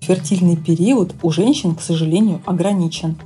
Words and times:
Фертильный 0.00 0.56
период 0.56 1.14
у 1.22 1.30
женщин, 1.30 1.74
к 1.74 1.82
сожалению, 1.82 2.40
ограничен. 2.46 3.16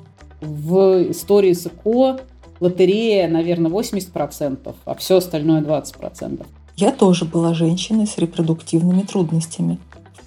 В 0.40 1.10
истории 1.10 1.52
с 1.52 1.66
ЭКО 1.66 2.20
лотерея, 2.60 3.28
наверное, 3.28 3.70
80%, 3.70 4.74
а 4.84 4.94
все 4.94 5.16
остальное 5.16 5.62
20%. 5.62 6.44
Я 6.76 6.90
тоже 6.90 7.24
была 7.24 7.54
женщиной 7.54 8.06
с 8.06 8.18
репродуктивными 8.18 9.02
трудностями. 9.02 9.78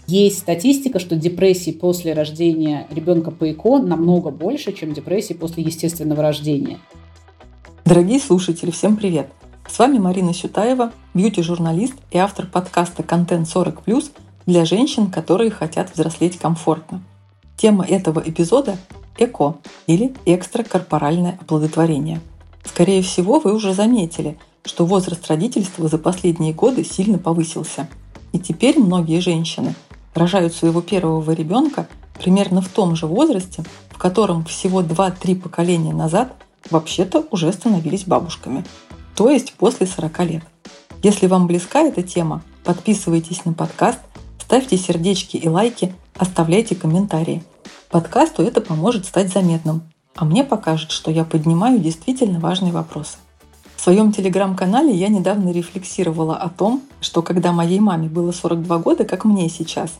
Есть 0.08 0.40
статистика, 0.40 1.00
что 1.00 1.18
депрессии 1.18 1.72
после 1.72 2.14
рождения 2.14 2.88
ребенка 2.92 3.32
по 3.32 3.52
ЭКО 3.52 3.80
намного 3.80 4.32
больше, 4.32 4.72
чем 4.72 4.94
депрессии 4.94 5.34
после 5.34 5.64
естественного 5.64 6.22
рождения. 6.22 6.80
Дорогие 7.84 8.20
слушатели, 8.20 8.72
всем 8.72 8.96
привет! 8.96 9.28
С 9.70 9.80
вами 9.80 9.98
Марина 9.98 10.34
Сютаева, 10.34 10.94
бьюти-журналист 11.14 11.96
и 12.12 12.18
автор 12.18 12.48
подкаста 12.48 13.04
«Контент 13.04 13.48
40+,» 13.54 14.12
для 14.48 14.64
женщин, 14.66 15.12
которые 15.12 15.52
хотят 15.52 15.94
взрослеть 15.94 16.40
комфортно. 16.40 17.04
Тема 17.58 17.86
этого 17.86 18.24
эпизода– 18.26 18.78
ЭКО 19.18 19.58
или 19.88 20.16
экстракорпоральное 20.26 21.38
оплодотворение. 21.42 22.22
Скорее 22.64 23.02
всего, 23.02 23.40
вы 23.40 23.54
уже 23.54 23.74
заметили, 23.74 24.38
что 24.64 24.86
возраст 24.86 25.28
родительства 25.28 25.88
за 25.88 25.98
последние 25.98 26.54
годы 26.54 26.84
сильно 26.84 27.18
повысился. 27.18 27.88
И 28.32 28.40
теперь 28.40 28.80
многие 28.80 29.20
женщины 29.20 29.76
рожают 30.14 30.54
своего 30.54 30.82
первого 30.82 31.32
ребенка 31.32 31.88
примерно 32.18 32.62
в 32.62 32.70
том 32.70 32.96
же 32.96 33.06
возрасте, 33.06 33.64
в 33.90 33.98
котором 33.98 34.46
всего 34.46 34.82
2-3 34.82 35.40
поколения 35.42 35.94
назад 35.94 36.34
вообще-то 36.70 37.26
уже 37.32 37.52
становились 37.52 38.06
бабушками, 38.06 38.66
то 39.16 39.30
есть 39.30 39.54
после 39.54 39.88
40 39.88 40.20
лет. 40.26 40.44
Если 41.04 41.28
вам 41.28 41.48
близка 41.48 41.82
эта 41.82 42.02
тема, 42.02 42.44
подписывайтесь 42.64 43.44
на 43.44 43.52
подкаст– 43.52 44.00
Ставьте 44.48 44.78
сердечки 44.78 45.36
и 45.36 45.50
лайки, 45.50 45.94
оставляйте 46.16 46.74
комментарии. 46.74 47.44
Подкасту 47.90 48.44
это 48.44 48.62
поможет 48.62 49.06
стать 49.06 49.30
заметным, 49.30 49.82
а 50.16 50.24
мне 50.24 50.46
покажет, 50.46 50.92
что 50.92 51.12
я 51.12 51.26
поднимаю 51.26 51.80
действительно 51.80 52.40
важные 52.40 52.72
вопросы. 52.72 53.18
В 53.76 53.82
своем 53.82 54.14
телеграм-канале 54.14 54.96
я 54.96 55.10
недавно 55.10 55.52
рефлексировала 55.52 56.38
о 56.38 56.48
том, 56.48 56.82
что 57.02 57.22
когда 57.22 57.52
моей 57.52 57.82
маме 57.82 58.08
было 58.08 58.32
42 58.32 58.78
года, 58.78 59.04
как 59.04 59.26
мне 59.26 59.50
сейчас, 59.50 59.92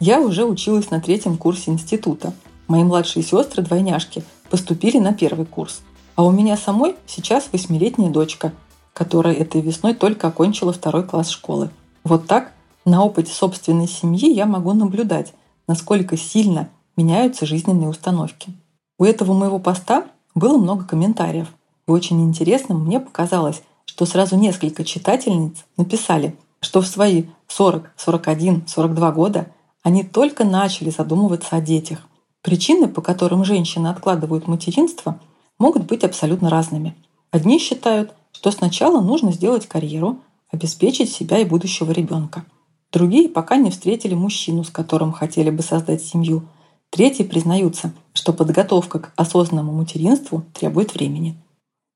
я 0.00 0.20
уже 0.20 0.44
училась 0.46 0.90
на 0.90 1.00
третьем 1.00 1.36
курсе 1.36 1.70
института. 1.70 2.32
Мои 2.66 2.82
младшие 2.82 3.22
сестры, 3.22 3.62
двойняшки, 3.62 4.24
поступили 4.50 4.98
на 4.98 5.14
первый 5.14 5.46
курс. 5.46 5.80
А 6.16 6.24
у 6.24 6.32
меня 6.32 6.56
самой 6.56 6.96
сейчас 7.06 7.50
восьмилетняя 7.52 8.10
дочка, 8.10 8.52
которая 8.94 9.34
этой 9.34 9.60
весной 9.60 9.94
только 9.94 10.26
окончила 10.26 10.72
второй 10.72 11.04
класс 11.04 11.28
школы. 11.30 11.70
Вот 12.02 12.26
так 12.26 12.50
на 12.84 13.04
опыте 13.04 13.32
собственной 13.32 13.88
семьи 13.88 14.32
я 14.32 14.46
могу 14.46 14.72
наблюдать, 14.72 15.32
насколько 15.66 16.16
сильно 16.16 16.68
меняются 16.96 17.46
жизненные 17.46 17.88
установки. 17.88 18.52
У 18.98 19.04
этого 19.04 19.32
моего 19.32 19.58
поста 19.58 20.06
было 20.34 20.56
много 20.58 20.84
комментариев. 20.84 21.48
И 21.86 21.90
очень 21.90 22.20
интересным 22.22 22.84
мне 22.84 23.00
показалось, 23.00 23.62
что 23.84 24.06
сразу 24.06 24.36
несколько 24.36 24.84
читательниц 24.84 25.64
написали, 25.76 26.36
что 26.60 26.80
в 26.80 26.86
свои 26.86 27.24
40, 27.48 27.90
41, 27.96 28.66
42 28.66 29.12
года 29.12 29.46
они 29.82 30.04
только 30.04 30.44
начали 30.44 30.90
задумываться 30.90 31.56
о 31.56 31.60
детях. 31.60 32.06
Причины, 32.40 32.88
по 32.88 33.02
которым 33.02 33.44
женщины 33.44 33.88
откладывают 33.88 34.48
материнство, 34.48 35.20
могут 35.58 35.84
быть 35.84 36.04
абсолютно 36.04 36.50
разными. 36.50 36.96
Одни 37.30 37.58
считают, 37.58 38.12
что 38.32 38.50
сначала 38.50 39.00
нужно 39.00 39.32
сделать 39.32 39.66
карьеру, 39.66 40.18
обеспечить 40.50 41.10
себя 41.10 41.38
и 41.38 41.44
будущего 41.44 41.92
ребенка. 41.92 42.44
Другие 42.92 43.30
пока 43.30 43.56
не 43.56 43.70
встретили 43.70 44.14
мужчину, 44.14 44.64
с 44.64 44.70
которым 44.70 45.12
хотели 45.12 45.48
бы 45.48 45.62
создать 45.62 46.02
семью. 46.02 46.42
Третьи 46.90 47.22
признаются, 47.22 47.92
что 48.12 48.34
подготовка 48.34 48.98
к 48.98 49.12
осознанному 49.16 49.72
материнству 49.72 50.44
требует 50.52 50.94
времени. 50.94 51.34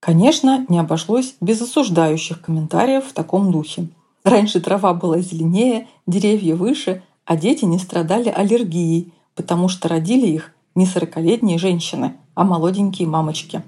Конечно, 0.01 0.65
не 0.71 0.79
обошлось 0.79 1.35
без 1.43 1.61
осуждающих 1.61 2.41
комментариев 2.41 3.05
в 3.05 3.13
таком 3.13 3.53
духе. 3.53 3.89
Раньше 4.25 4.59
трава 4.61 4.95
была 4.95 5.21
зеленее, 5.21 5.87
деревья 6.07 6.57
выше, 6.57 7.03
а 7.27 7.37
дети 7.37 7.67
не 7.67 7.79
страдали 7.79 8.31
аллергией, 8.31 9.13
потому 9.35 9.69
что 9.69 9.89
родили 9.89 10.27
их 10.27 10.53
не 10.75 10.87
сорокалетние 10.87 11.59
женщины, 11.59 12.15
а 12.35 12.45
молоденькие 12.45 13.07
мамочки. 13.07 13.63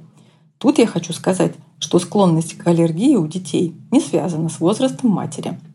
Тут 0.57 0.79
я 0.79 0.87
хочу 0.87 1.13
сказать, 1.13 1.55
что 1.79 1.99
склонность 1.99 2.57
к 2.57 2.67
аллергии 2.67 3.17
у 3.17 3.27
детей 3.27 3.75
не 3.91 4.01
связана 4.01 4.49
с 4.49 4.61
возрастом 4.61 5.11
матери– 5.11 5.61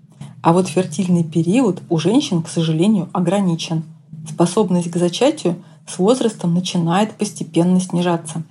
а 0.43 0.51
вот 0.51 0.67
фертильный 0.67 1.23
период 1.23 1.81
у 1.89 1.97
женщин, 1.97 2.43
к 2.43 2.49
сожалению, 2.49 3.09
ограничен. 3.13 3.83
Способность 4.29 4.91
к 4.91 4.97
зачатию 4.97 5.63
с 5.87 5.97
возрастом 5.97 6.53
начинает 6.53 7.13
постепенно 7.13 7.79
снижаться. 7.79 8.43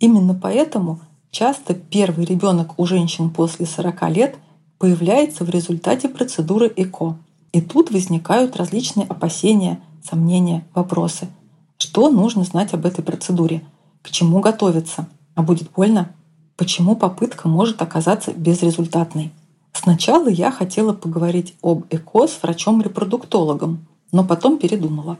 Именно 0.00 0.34
поэтому 0.34 1.00
часто 1.30 1.74
первый 1.74 2.24
ребенок 2.24 2.78
у 2.78 2.86
женщин 2.86 3.28
после 3.28 3.66
40 3.66 4.10
лет 4.10 4.36
появляется 4.78 5.44
в 5.44 5.50
результате 5.50 6.08
процедуры 6.08 6.72
ЭКО. 6.74 7.18
И 7.52 7.60
тут 7.60 7.90
возникают 7.90 8.56
различные 8.56 9.06
опасения, 9.06 9.80
сомнения, 10.02 10.64
вопросы. 10.74 11.28
Что 11.76 12.08
нужно 12.08 12.44
знать 12.44 12.72
об 12.72 12.86
этой 12.86 13.04
процедуре? 13.04 13.62
К 14.00 14.10
чему 14.10 14.40
готовиться? 14.40 15.08
А 15.34 15.42
будет 15.42 15.70
больно? 15.72 16.10
Почему 16.56 16.96
попытка 16.96 17.48
может 17.48 17.82
оказаться 17.82 18.32
безрезультатной? 18.32 19.30
Сначала 19.74 20.28
я 20.28 20.50
хотела 20.50 20.94
поговорить 20.94 21.56
об 21.60 21.84
ЭКО 21.90 22.28
с 22.28 22.42
врачом-репродуктологом, 22.42 23.86
но 24.12 24.24
потом 24.24 24.58
передумала. 24.58 25.18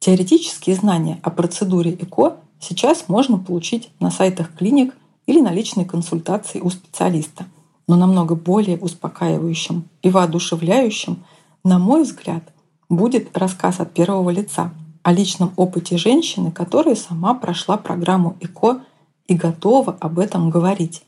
Теоретические 0.00 0.76
знания 0.76 1.20
о 1.22 1.30
процедуре 1.30 1.92
ЭКО 1.92 2.36
сейчас 2.60 3.08
можно 3.08 3.38
получить 3.38 3.90
на 4.00 4.10
сайтах 4.10 4.54
клиник 4.54 4.94
или 5.26 5.40
на 5.40 5.52
личной 5.52 5.84
консультации 5.84 6.60
у 6.60 6.68
специалиста. 6.68 7.46
Но 7.88 7.94
намного 7.94 8.34
более 8.34 8.76
успокаивающим 8.76 9.84
и 10.02 10.10
воодушевляющим, 10.10 11.24
на 11.62 11.78
мой 11.78 12.02
взгляд, 12.02 12.42
будет 12.88 13.36
рассказ 13.38 13.78
от 13.78 13.92
первого 13.92 14.30
лица 14.30 14.72
о 15.04 15.12
личном 15.12 15.52
опыте 15.56 15.96
женщины, 15.96 16.50
которая 16.50 16.96
сама 16.96 17.34
прошла 17.34 17.76
программу 17.76 18.36
ЭКО 18.40 18.80
и 19.28 19.34
готова 19.34 19.96
об 20.00 20.18
этом 20.18 20.50
говорить. 20.50 21.04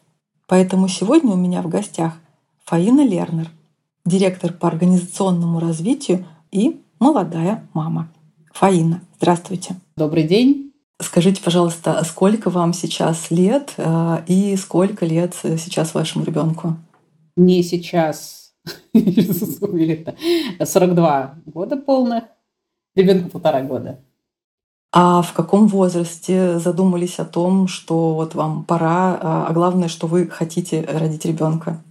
Поэтому 0.46 0.86
сегодня 0.86 1.32
у 1.32 1.36
меня 1.36 1.62
в 1.62 1.68
гостях 1.68 2.14
Фаина 2.68 3.00
Лернер, 3.00 3.48
директор 4.04 4.52
по 4.52 4.68
организационному 4.68 5.58
развитию 5.58 6.26
и 6.50 6.82
молодая 7.00 7.66
мама. 7.72 8.12
Фаина, 8.52 9.00
здравствуйте. 9.16 9.76
Добрый 9.96 10.24
день. 10.24 10.74
Скажите, 11.00 11.42
пожалуйста, 11.42 12.04
сколько 12.04 12.50
вам 12.50 12.74
сейчас 12.74 13.30
лет 13.30 13.72
э, 13.78 14.22
и 14.26 14.54
сколько 14.56 15.06
лет 15.06 15.34
сейчас 15.34 15.94
вашему 15.94 16.26
ребенку? 16.26 16.76
Мне 17.36 17.62
сейчас 17.62 18.52
42 18.92 21.34
года 21.46 21.76
полных, 21.78 22.24
ребенку 22.94 23.30
полтора 23.30 23.62
года. 23.62 23.98
А 24.92 25.22
в 25.22 25.32
каком 25.32 25.68
возрасте 25.68 26.58
задумались 26.58 27.18
о 27.18 27.24
том, 27.24 27.66
что 27.66 28.14
вот 28.14 28.34
вам 28.34 28.64
пора, 28.64 29.18
а, 29.18 29.46
а 29.48 29.52
главное, 29.54 29.88
что 29.88 30.06
вы 30.06 30.26
хотите 30.26 30.82
родить 30.82 31.24
ребенка? 31.24 31.82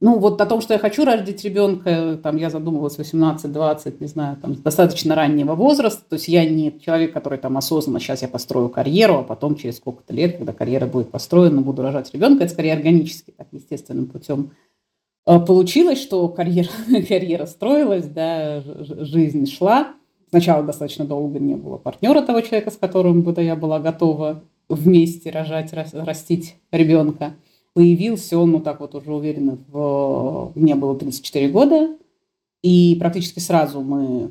Ну, 0.00 0.18
вот 0.18 0.40
о 0.40 0.46
том, 0.46 0.60
что 0.60 0.74
я 0.74 0.78
хочу 0.78 1.06
родить 1.06 1.42
ребенка, 1.44 2.18
там, 2.22 2.36
я 2.36 2.50
задумывалась 2.50 2.98
18-20, 2.98 3.96
не 4.00 4.06
знаю, 4.06 4.36
там, 4.36 4.54
достаточно 4.54 5.14
раннего 5.14 5.54
возраста. 5.54 6.02
То 6.06 6.16
есть 6.16 6.28
я 6.28 6.44
не 6.48 6.78
человек, 6.80 7.14
который 7.14 7.38
там 7.38 7.56
осознанно, 7.56 7.98
сейчас 7.98 8.20
я 8.20 8.28
построю 8.28 8.68
карьеру, 8.68 9.14
а 9.14 9.22
потом 9.22 9.56
через 9.56 9.78
сколько-то 9.78 10.12
лет, 10.12 10.36
когда 10.36 10.52
карьера 10.52 10.86
будет 10.86 11.10
построена, 11.10 11.62
буду 11.62 11.80
рожать 11.80 12.12
ребенка. 12.12 12.44
Это 12.44 12.52
скорее 12.52 12.74
органически, 12.74 13.30
так 13.30 13.48
естественным 13.52 14.06
путем 14.06 14.50
а, 15.26 15.40
получилось, 15.40 16.00
что 16.00 16.28
карьера, 16.28 16.68
карьера 17.08 17.46
строилась, 17.46 18.06
да, 18.06 18.62
жизнь 18.62 19.46
шла. 19.46 19.94
Сначала 20.28 20.62
достаточно 20.62 21.04
долго 21.04 21.38
не 21.38 21.54
было 21.54 21.78
партнера 21.78 22.20
того 22.22 22.40
человека, 22.42 22.70
с 22.70 22.76
которым 22.76 23.22
бы 23.22 23.34
я 23.42 23.56
была 23.56 23.80
готова 23.80 24.42
вместе 24.68 25.30
рожать, 25.30 25.72
растить 25.72 26.56
ребенка 26.70 27.34
появился 27.76 28.38
он, 28.38 28.52
ну 28.52 28.60
так 28.60 28.80
вот 28.80 28.94
уже 28.94 29.12
уверенно, 29.12 29.58
в... 29.68 30.50
мне 30.54 30.74
было 30.74 30.96
34 30.96 31.48
года, 31.48 31.90
и 32.62 32.96
практически 32.98 33.38
сразу 33.38 33.82
мы 33.82 34.30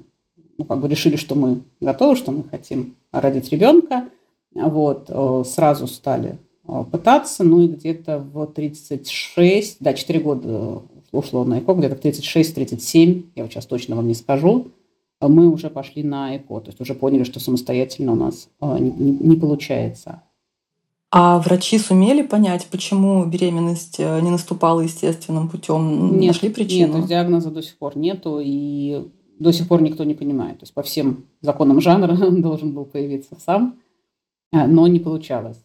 ну, 0.58 0.66
как 0.66 0.82
бы 0.82 0.88
решили, 0.88 1.16
что 1.16 1.36
мы 1.36 1.62
готовы, 1.80 2.16
что 2.16 2.32
мы 2.32 2.44
хотим 2.44 2.96
родить 3.12 3.52
ребенка. 3.52 4.10
Вот, 4.56 5.06
э, 5.10 5.44
сразу 5.46 5.86
стали 5.86 6.40
э, 6.68 6.84
пытаться, 6.92 7.44
ну 7.44 7.62
и 7.62 7.68
где-то 7.68 8.18
в 8.18 8.48
36, 8.48 9.78
да, 9.80 9.94
4 9.94 10.20
года 10.22 10.82
ушло 11.12 11.44
на 11.44 11.60
ЭКО, 11.60 11.76
где-то 11.76 11.96
в 11.98 12.00
36-37, 12.00 13.26
я 13.36 13.44
вот 13.44 13.52
сейчас 13.52 13.68
точно 13.68 13.96
вам 13.96 14.08
не 14.08 14.16
скажу, 14.16 14.70
мы 15.22 15.52
уже 15.52 15.70
пошли 15.70 16.02
на 16.02 16.36
ЭКО, 16.36 16.62
то 16.62 16.70
есть 16.70 16.82
уже 16.82 16.96
поняли, 16.96 17.26
что 17.26 17.40
самостоятельно 17.40 18.14
у 18.14 18.16
нас 18.16 18.50
э, 18.60 18.78
не, 18.80 18.90
не, 18.90 19.12
не 19.12 19.36
получается. 19.36 20.24
А 21.18 21.40
врачи 21.40 21.80
сумели 21.80 22.24
понять, 22.24 22.68
почему 22.70 23.24
беременность 23.24 24.00
не 24.00 24.30
наступала 24.30 24.82
естественным 24.82 25.48
путем? 25.48 26.18
Нет, 26.20 26.34
Нашли 26.34 26.50
причину? 26.50 26.98
Нет, 26.98 27.08
диагноза 27.08 27.52
до 27.52 27.62
сих 27.62 27.78
пор 27.78 27.98
нету. 27.98 28.42
И 28.44 29.08
до 29.40 29.52
сих 29.52 29.68
пор 29.68 29.82
никто 29.82 30.04
не 30.04 30.14
понимает. 30.14 30.60
То 30.60 30.64
есть 30.64 30.74
по 30.74 30.84
всем 30.84 31.26
законам 31.42 31.82
жанра 31.82 32.12
он 32.26 32.42
должен 32.42 32.74
был 32.74 32.86
появиться 32.86 33.38
сам, 33.44 33.76
а, 34.52 34.68
но 34.68 34.88
не 34.88 35.00
получалось. 35.00 35.60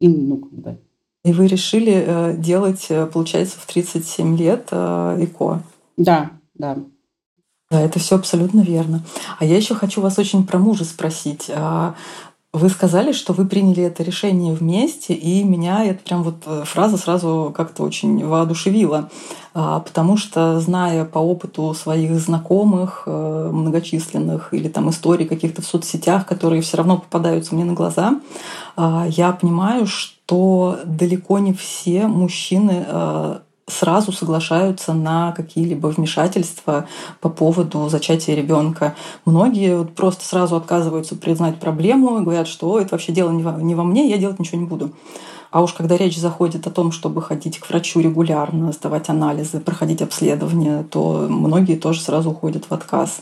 И, 0.00 0.08
ну, 0.08 0.38
когда. 0.38 0.76
И 1.24 1.32
вы 1.32 1.46
решили 1.46 2.04
э, 2.06 2.36
делать, 2.36 2.86
э, 2.90 3.06
получается, 3.06 3.58
в 3.58 3.66
37 3.66 4.36
лет 4.36 4.68
э, 4.70 5.24
ЭКО? 5.24 5.62
Да, 5.96 6.32
да. 6.54 6.76
Да, 7.70 7.80
это 7.80 7.98
все 7.98 8.16
абсолютно 8.16 8.60
верно. 8.60 9.02
А 9.38 9.44
я 9.44 9.56
еще 9.56 9.74
хочу 9.74 10.02
вас 10.02 10.18
очень 10.18 10.46
про 10.46 10.58
мужа 10.58 10.84
спросить. 10.84 11.50
А, 12.54 12.58
вы 12.58 12.68
сказали, 12.68 13.12
что 13.12 13.32
вы 13.32 13.46
приняли 13.46 13.82
это 13.82 14.02
решение 14.02 14.54
вместе, 14.54 15.14
и 15.14 15.42
меня 15.42 15.84
эта 15.84 16.02
прям 16.02 16.22
вот 16.22 16.36
э, 16.46 16.62
фраза 16.64 16.96
сразу 16.96 17.52
как-то 17.54 17.82
очень 17.82 18.24
воодушевила, 18.24 19.10
а, 19.54 19.80
потому 19.80 20.16
что, 20.16 20.60
зная 20.60 21.04
по 21.04 21.18
опыту 21.18 21.74
своих 21.74 22.18
знакомых 22.18 23.02
э, 23.06 23.50
многочисленных 23.52 24.54
или 24.54 24.68
там 24.68 24.90
историй 24.90 25.26
каких-то 25.26 25.62
в 25.62 25.66
соцсетях, 25.66 26.26
которые 26.26 26.62
все 26.62 26.76
равно 26.76 26.98
попадаются 26.98 27.54
мне 27.54 27.64
на 27.64 27.74
глаза, 27.74 28.20
а, 28.76 29.06
я 29.08 29.32
понимаю, 29.32 29.86
что 29.86 30.78
далеко 30.84 31.38
не 31.38 31.52
все 31.52 32.06
мужчины 32.06 32.84
э, 32.86 33.38
сразу 33.66 34.12
соглашаются 34.12 34.92
на 34.92 35.32
какие-либо 35.32 35.88
вмешательства 35.88 36.86
по 37.20 37.28
поводу 37.28 37.88
зачатия 37.88 38.34
ребенка. 38.34 38.94
Многие 39.24 39.78
вот 39.78 39.94
просто 39.94 40.24
сразу 40.24 40.56
отказываются 40.56 41.16
признать 41.16 41.58
проблему 41.60 42.18
и 42.18 42.22
говорят, 42.22 42.46
что 42.46 42.78
это 42.78 42.90
вообще 42.92 43.12
дело 43.12 43.30
не 43.30 43.42
во, 43.42 43.52
не 43.52 43.74
во 43.74 43.84
мне, 43.84 44.08
я 44.08 44.18
делать 44.18 44.38
ничего 44.38 44.60
не 44.60 44.66
буду. 44.66 44.92
А 45.50 45.62
уж 45.62 45.72
когда 45.72 45.96
речь 45.96 46.18
заходит 46.18 46.66
о 46.66 46.70
том, 46.70 46.90
чтобы 46.90 47.22
ходить 47.22 47.60
к 47.60 47.68
врачу 47.68 48.00
регулярно, 48.00 48.72
сдавать 48.72 49.08
анализы, 49.08 49.60
проходить 49.60 50.02
обследования, 50.02 50.82
то 50.90 51.26
многие 51.30 51.76
тоже 51.76 52.00
сразу 52.00 52.32
уходят 52.32 52.64
в 52.68 52.72
отказ. 52.74 53.20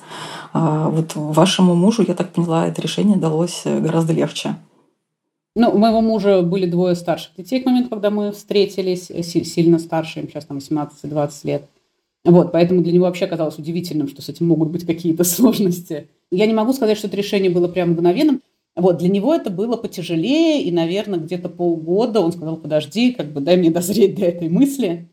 А 0.55 0.88
вот 0.88 1.12
вашему 1.15 1.75
мужу, 1.75 2.03
я 2.09 2.15
так 2.15 2.33
поняла, 2.33 2.67
это 2.67 2.81
решение 2.81 3.19
далось 3.19 3.65
гораздо 3.65 4.15
легче. 4.15 4.56
Ну, 5.54 5.70
у 5.70 5.78
моего 5.78 6.00
мужа 6.00 6.43
были 6.43 6.66
двое 6.66 6.94
старших 6.94 7.37
детей 7.37 7.60
к 7.60 7.66
моменту, 7.66 7.90
когда 7.90 8.10
мы 8.10 8.32
встретились, 8.32 9.10
э, 9.10 9.22
сильно 9.22 9.78
старше, 9.78 10.20
им 10.20 10.28
сейчас 10.28 10.46
там 10.46 10.58
18-20 10.58 11.31
лет. 11.44 11.64
Вот, 12.25 12.52
поэтому 12.52 12.82
для 12.82 12.93
него 12.93 13.04
вообще 13.04 13.26
казалось 13.26 13.58
удивительным, 13.58 14.08
что 14.08 14.22
с 14.22 14.28
этим 14.28 14.46
могут 14.46 14.70
быть 14.70 14.87
какие-то 14.87 15.25
сложности. 15.25 16.08
Я 16.31 16.46
не 16.46 16.54
могу 16.54 16.72
сказать, 16.72 16.96
что 16.96 17.08
это 17.08 17.16
решение 17.16 17.50
было 17.50 17.69
прям 17.69 17.90
мгновенным. 17.90 18.40
Вот, 18.75 18.96
для 18.96 19.08
него 19.08 19.34
это 19.34 19.50
было 19.50 19.76
потяжелее, 19.76 20.62
и, 20.62 20.72
наверное, 20.72 21.19
где-то 21.19 21.50
полгода 21.50 22.20
он 22.20 22.32
сказал, 22.32 22.56
подожди, 22.56 23.12
как 23.12 23.26
бы 23.26 23.43
дай 23.43 23.58
мне 23.58 23.70
дозреть 23.70 24.14
до 24.14 24.25
этой 24.25 24.49
мысли. 24.49 25.10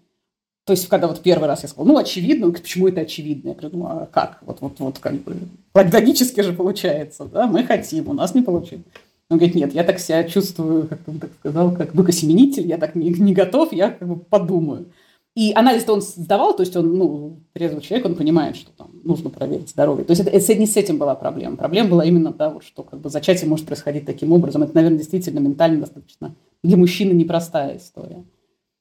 То 0.63 0.71
есть, 0.71 0.87
когда 0.87 1.07
вот 1.07 1.19
первый 1.19 1.47
раз 1.47 1.63
я 1.63 1.67
сказала, 1.67 1.87
ну, 1.87 1.97
очевидно, 1.97 2.45
он 2.45 2.51
говорит, 2.51 2.63
почему 2.63 2.87
это 2.87 3.01
очевидно? 3.01 3.49
Я 3.49 3.55
говорю, 3.55 3.77
ну, 3.77 3.85
а 3.85 4.05
как? 4.09 4.37
Вот, 4.45 4.61
вот, 4.61 4.79
вот, 4.79 4.99
как 4.99 5.15
бы, 5.23 5.35
логически 5.73 6.39
же 6.39 6.53
получается, 6.53 7.25
да, 7.25 7.47
мы 7.47 7.65
хотим, 7.65 8.07
у 8.07 8.13
нас 8.13 8.33
не 8.33 8.43
получилось. 8.43 8.85
Он 9.29 9.37
говорит, 9.37 9.55
нет, 9.55 9.73
я 9.73 9.83
так 9.83 9.99
себя 9.99 10.23
чувствую, 10.23 10.87
как 10.87 10.99
он 11.07 11.19
так 11.19 11.29
сказал, 11.39 11.71
как 11.71 11.93
быкосеменитель, 11.93 12.67
я 12.67 12.77
так 12.77 12.95
не, 12.95 13.09
не 13.09 13.33
готов, 13.33 13.71
я 13.73 13.91
как 13.91 14.07
бы 14.07 14.15
подумаю. 14.17 14.87
И 15.35 15.53
анализ-то 15.53 15.93
он 15.93 16.01
сдавал, 16.01 16.55
то 16.55 16.63
есть 16.63 16.75
он, 16.75 16.97
ну, 16.97 17.39
трезвый 17.53 17.81
человек, 17.81 18.07
он 18.07 18.15
понимает, 18.15 18.55
что 18.55 18.71
там 18.75 18.89
нужно 19.03 19.29
проверить 19.29 19.69
здоровье. 19.69 20.03
То 20.03 20.11
есть 20.11 20.21
это, 20.21 20.31
это 20.31 20.55
не 20.55 20.65
с 20.65 20.75
этим 20.75 20.97
была 20.97 21.13
проблема. 21.13 21.55
Проблема 21.55 21.91
была 21.91 22.05
именно, 22.05 22.33
да, 22.33 22.49
вот, 22.49 22.63
что 22.63 22.83
как 22.83 22.99
бы 22.99 23.09
зачатие 23.09 23.47
может 23.47 23.67
происходить 23.67 24.05
таким 24.05 24.33
образом. 24.33 24.63
Это, 24.63 24.75
наверное, 24.75 24.97
действительно 24.97 25.39
ментально 25.39 25.81
достаточно 25.81 26.35
для 26.63 26.77
мужчины 26.77 27.13
непростая 27.13 27.77
история. 27.77 28.23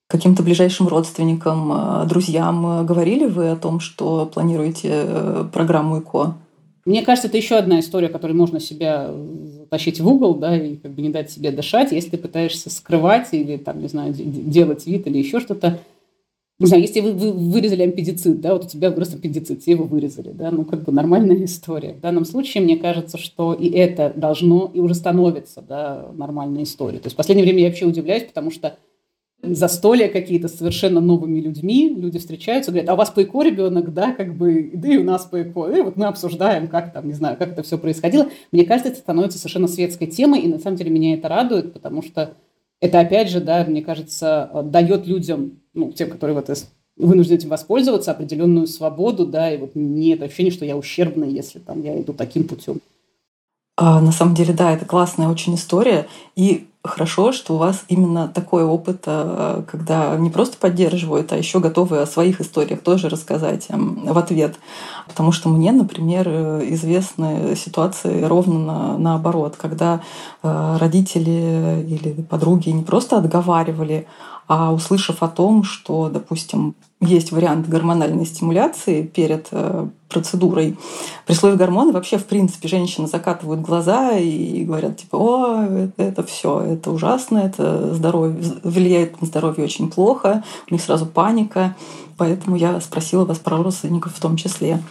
Каким-то 0.08 0.42
ближайшим 0.42 0.88
родственникам, 0.88 1.70
э, 1.70 2.06
друзьям 2.08 2.80
э, 2.80 2.84
говорили 2.84 3.26
вы 3.26 3.50
о 3.50 3.56
том, 3.56 3.78
что 3.78 4.24
планируете 4.24 4.88
э, 4.90 5.44
программу 5.52 6.00
ИКО? 6.00 6.34
Мне 6.86 7.02
кажется, 7.02 7.28
это 7.28 7.36
еще 7.36 7.56
одна 7.56 7.80
история, 7.80 8.08
которой 8.08 8.32
можно 8.32 8.58
себя 8.58 9.10
тащить 9.68 10.00
в 10.00 10.08
угол, 10.08 10.34
да, 10.34 10.56
и 10.56 10.76
как 10.76 10.92
бы 10.92 11.02
не 11.02 11.10
дать 11.10 11.30
себе 11.30 11.50
дышать, 11.50 11.92
если 11.92 12.10
ты 12.10 12.18
пытаешься 12.18 12.70
скрывать 12.70 13.28
или, 13.32 13.56
там, 13.56 13.80
не 13.80 13.88
знаю, 13.88 14.12
делать 14.14 14.86
вид 14.86 15.06
или 15.06 15.18
еще 15.18 15.40
что-то. 15.40 15.78
Не 16.58 16.66
знаю, 16.66 16.82
если 16.82 17.00
вы, 17.00 17.12
вы 17.12 17.30
вырезали 17.30 17.84
ампедицит, 17.84 18.40
да, 18.40 18.52
вот 18.52 18.64
у 18.64 18.68
тебя 18.68 18.90
вырос 18.90 19.14
аппендицит, 19.14 19.62
все 19.62 19.72
его 19.72 19.84
вырезали, 19.84 20.30
да, 20.32 20.50
ну, 20.50 20.64
как 20.64 20.82
бы 20.82 20.92
нормальная 20.92 21.44
история. 21.44 21.92
В 21.92 22.00
данном 22.00 22.24
случае, 22.24 22.64
мне 22.64 22.76
кажется, 22.76 23.16
что 23.16 23.54
и 23.54 23.68
это 23.68 24.12
должно, 24.16 24.70
и 24.74 24.80
уже 24.80 24.94
становится, 24.94 25.62
да, 25.62 26.10
нормальной 26.14 26.64
историей. 26.64 26.98
То 27.00 27.06
есть 27.06 27.14
в 27.14 27.16
последнее 27.16 27.44
время 27.44 27.62
я 27.62 27.68
вообще 27.68 27.86
удивляюсь, 27.86 28.24
потому 28.24 28.50
что 28.50 28.76
застолья 29.54 30.08
какие-то 30.08 30.48
с 30.48 30.56
совершенно 30.56 31.00
новыми 31.00 31.40
людьми, 31.40 31.94
люди 31.96 32.18
встречаются, 32.18 32.70
говорят, 32.70 32.88
а 32.90 32.94
у 32.94 32.96
вас 32.96 33.10
по 33.10 33.22
ЭКО 33.22 33.42
ребенок, 33.42 33.92
да, 33.92 34.12
как 34.12 34.34
бы, 34.34 34.70
да 34.74 34.88
и 34.88 34.96
у 34.96 35.04
нас 35.04 35.24
по 35.24 35.42
ЭКО, 35.42 35.70
и 35.70 35.82
вот 35.82 35.96
мы 35.96 36.06
обсуждаем, 36.06 36.68
как 36.68 36.92
там, 36.92 37.06
не 37.06 37.14
знаю, 37.14 37.36
как 37.36 37.52
это 37.52 37.62
все 37.62 37.78
происходило. 37.78 38.28
Мне 38.52 38.64
кажется, 38.64 38.90
это 38.92 39.00
становится 39.00 39.38
совершенно 39.38 39.68
светской 39.68 40.06
темой, 40.06 40.40
и 40.40 40.48
на 40.48 40.58
самом 40.58 40.76
деле 40.76 40.90
меня 40.90 41.14
это 41.14 41.28
радует, 41.28 41.72
потому 41.72 42.02
что 42.02 42.34
это, 42.80 43.00
опять 43.00 43.30
же, 43.30 43.40
да, 43.40 43.64
мне 43.64 43.82
кажется, 43.82 44.50
дает 44.64 45.06
людям, 45.06 45.60
ну, 45.74 45.92
тем, 45.92 46.10
которые 46.10 46.34
вот 46.34 46.48
вынуждены 46.96 47.36
этим 47.36 47.48
воспользоваться, 47.48 48.10
определенную 48.10 48.66
свободу, 48.66 49.26
да, 49.26 49.52
и 49.52 49.58
вот 49.58 49.72
нет 49.74 50.22
ощущения, 50.22 50.50
что 50.50 50.64
я 50.64 50.76
ущербный, 50.76 51.30
если 51.30 51.58
там 51.58 51.82
я 51.82 52.00
иду 52.00 52.12
таким 52.12 52.44
путем. 52.44 52.80
А, 53.76 54.00
на 54.00 54.10
самом 54.10 54.34
деле, 54.34 54.52
да, 54.52 54.72
это 54.72 54.84
классная 54.84 55.28
очень 55.28 55.54
история. 55.54 56.08
И 56.34 56.66
хорошо, 56.88 57.32
что 57.32 57.54
у 57.54 57.58
вас 57.58 57.84
именно 57.88 58.28
такой 58.28 58.64
опыт, 58.64 59.02
а, 59.06 59.62
когда 59.70 60.16
не 60.16 60.30
просто 60.30 60.56
поддерживают, 60.56 61.32
а 61.32 61.36
еще 61.36 61.60
готовы 61.60 62.00
о 62.00 62.06
своих 62.06 62.40
историях 62.40 62.80
тоже 62.80 63.08
рассказать 63.08 63.66
эм, 63.68 64.06
в 64.06 64.18
ответ. 64.18 64.56
Потому 65.06 65.32
что 65.32 65.48
мне, 65.48 65.72
например, 65.72 66.28
известны 66.28 67.54
ситуации 67.56 68.22
ровно 68.24 68.58
на, 68.58 68.98
наоборот, 68.98 69.56
когда 69.56 70.00
а, 70.42 70.78
родители 70.78 71.84
или 71.86 72.22
подруги 72.22 72.70
не 72.70 72.82
просто 72.82 73.18
отговаривали, 73.18 74.06
а 74.48 74.72
услышав 74.72 75.22
о 75.22 75.28
том, 75.28 75.62
что, 75.62 76.08
допустим, 76.08 76.74
есть 77.00 77.32
вариант 77.32 77.68
гормональной 77.68 78.24
стимуляции 78.24 79.02
перед 79.02 79.48
э, 79.50 79.86
процедурой, 80.08 80.78
при 81.26 81.34
слове 81.34 81.56
гормоны 81.56 81.92
вообще, 81.92 82.16
в 82.16 82.24
принципе, 82.24 82.66
женщины 82.66 83.06
закатывают 83.06 83.60
глаза 83.60 84.12
и 84.12 84.64
говорят, 84.64 84.96
типа, 84.96 85.16
о, 85.16 85.62
это, 85.62 86.02
это 86.02 86.22
все, 86.22 86.62
это 86.62 86.90
ужасно, 86.90 87.38
это 87.38 87.94
здоровье, 87.94 88.36
влияет 88.64 89.20
на 89.20 89.26
здоровье 89.26 89.64
очень 89.64 89.90
плохо, 89.90 90.42
у 90.70 90.74
них 90.74 90.82
сразу 90.82 91.04
паника. 91.04 91.76
Поэтому 92.16 92.56
я 92.56 92.80
спросила 92.80 93.26
вас 93.26 93.38
про 93.38 93.62
родственников 93.62 94.14
в 94.14 94.20
том 94.20 94.36
числе. 94.36 94.82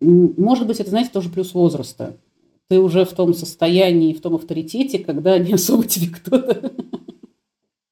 Может 0.00 0.66
быть, 0.66 0.80
это, 0.80 0.90
знаете, 0.90 1.10
тоже 1.12 1.30
плюс 1.30 1.54
возраста. 1.54 2.16
Ты 2.68 2.78
уже 2.78 3.04
в 3.04 3.12
том 3.14 3.32
состоянии, 3.32 4.12
в 4.12 4.20
том 4.20 4.34
авторитете, 4.34 4.98
когда 4.98 5.38
не 5.38 5.54
особо 5.54 5.84
тебе 5.84 6.08
кто-то 6.08 6.72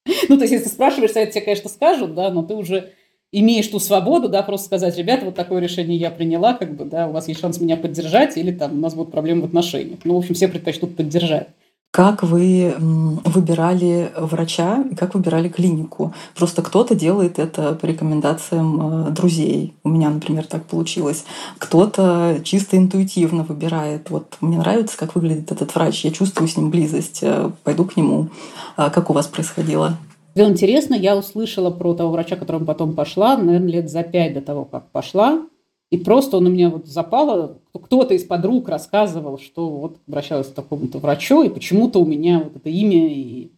Ну, 0.28 0.36
то 0.36 0.42
есть, 0.42 0.52
если 0.52 0.64
ты 0.64 0.70
спрашиваешь, 0.70 1.12
совет 1.12 1.30
тебе, 1.30 1.42
конечно, 1.42 1.68
скажут, 1.68 2.14
да, 2.14 2.30
но 2.30 2.42
ты 2.42 2.54
уже 2.54 2.92
имеешь 3.32 3.66
ту 3.66 3.80
свободу, 3.80 4.28
да, 4.28 4.42
просто 4.42 4.66
сказать, 4.66 4.96
ребята, 4.96 5.26
вот 5.26 5.34
такое 5.34 5.60
решение 5.60 5.96
я 5.98 6.10
приняла, 6.10 6.54
как 6.54 6.76
бы, 6.76 6.84
да, 6.84 7.08
у 7.08 7.12
вас 7.12 7.28
есть 7.28 7.40
шанс 7.40 7.60
меня 7.60 7.76
поддержать, 7.76 8.36
или 8.36 8.52
там 8.52 8.74
у 8.74 8.80
нас 8.80 8.94
будут 8.94 9.12
проблемы 9.12 9.42
в 9.42 9.46
отношениях. 9.46 10.00
Ну, 10.04 10.14
в 10.14 10.18
общем, 10.18 10.34
все 10.34 10.48
предпочтут 10.48 10.96
поддержать. 10.96 11.48
Как 11.94 12.24
вы 12.24 12.74
выбирали 12.76 14.10
врача 14.16 14.82
и 14.90 14.96
как 14.96 15.14
выбирали 15.14 15.48
клинику? 15.48 16.12
Просто 16.34 16.60
кто-то 16.60 16.96
делает 16.96 17.38
это 17.38 17.76
по 17.76 17.86
рекомендациям 17.86 19.06
э, 19.06 19.10
друзей. 19.10 19.74
У 19.84 19.90
меня, 19.90 20.10
например, 20.10 20.44
так 20.44 20.64
получилось. 20.64 21.24
Кто-то 21.58 22.40
чисто 22.42 22.76
интуитивно 22.78 23.44
выбирает. 23.44 24.10
Вот 24.10 24.38
мне 24.40 24.58
нравится, 24.58 24.98
как 24.98 25.14
выглядит 25.14 25.52
этот 25.52 25.72
врач. 25.76 26.04
Я 26.04 26.10
чувствую 26.10 26.48
с 26.48 26.56
ним 26.56 26.70
близость. 26.70 27.20
Э, 27.22 27.52
пойду 27.62 27.84
к 27.84 27.96
нему. 27.96 28.28
А 28.74 28.90
как 28.90 29.10
у 29.10 29.12
вас 29.12 29.28
происходило? 29.28 29.96
Интересно, 30.34 30.96
я 30.96 31.16
услышала 31.16 31.70
про 31.70 31.94
того 31.94 32.10
врача, 32.10 32.34
которому 32.34 32.66
потом 32.66 32.94
пошла, 32.94 33.36
наверное, 33.36 33.70
лет 33.70 33.88
за 33.88 34.02
пять 34.02 34.34
до 34.34 34.40
того, 34.40 34.64
как 34.64 34.90
пошла. 34.90 35.42
И 35.90 35.98
просто 35.98 36.38
он 36.38 36.46
у 36.46 36.50
меня 36.50 36.70
вот 36.70 36.86
запало, 36.86 37.60
кто-то 37.72 38.14
из 38.14 38.24
подруг 38.24 38.68
рассказывал, 38.68 39.38
что 39.38 39.68
вот 39.68 39.98
обращалась 40.08 40.48
к 40.48 40.54
такому-то 40.54 40.98
врачу, 40.98 41.42
и 41.42 41.48
почему-то 41.48 42.00
у 42.00 42.06
меня 42.06 42.40
вот 42.40 42.56
это 42.56 42.68
имя 42.68 43.08
и 43.08 43.52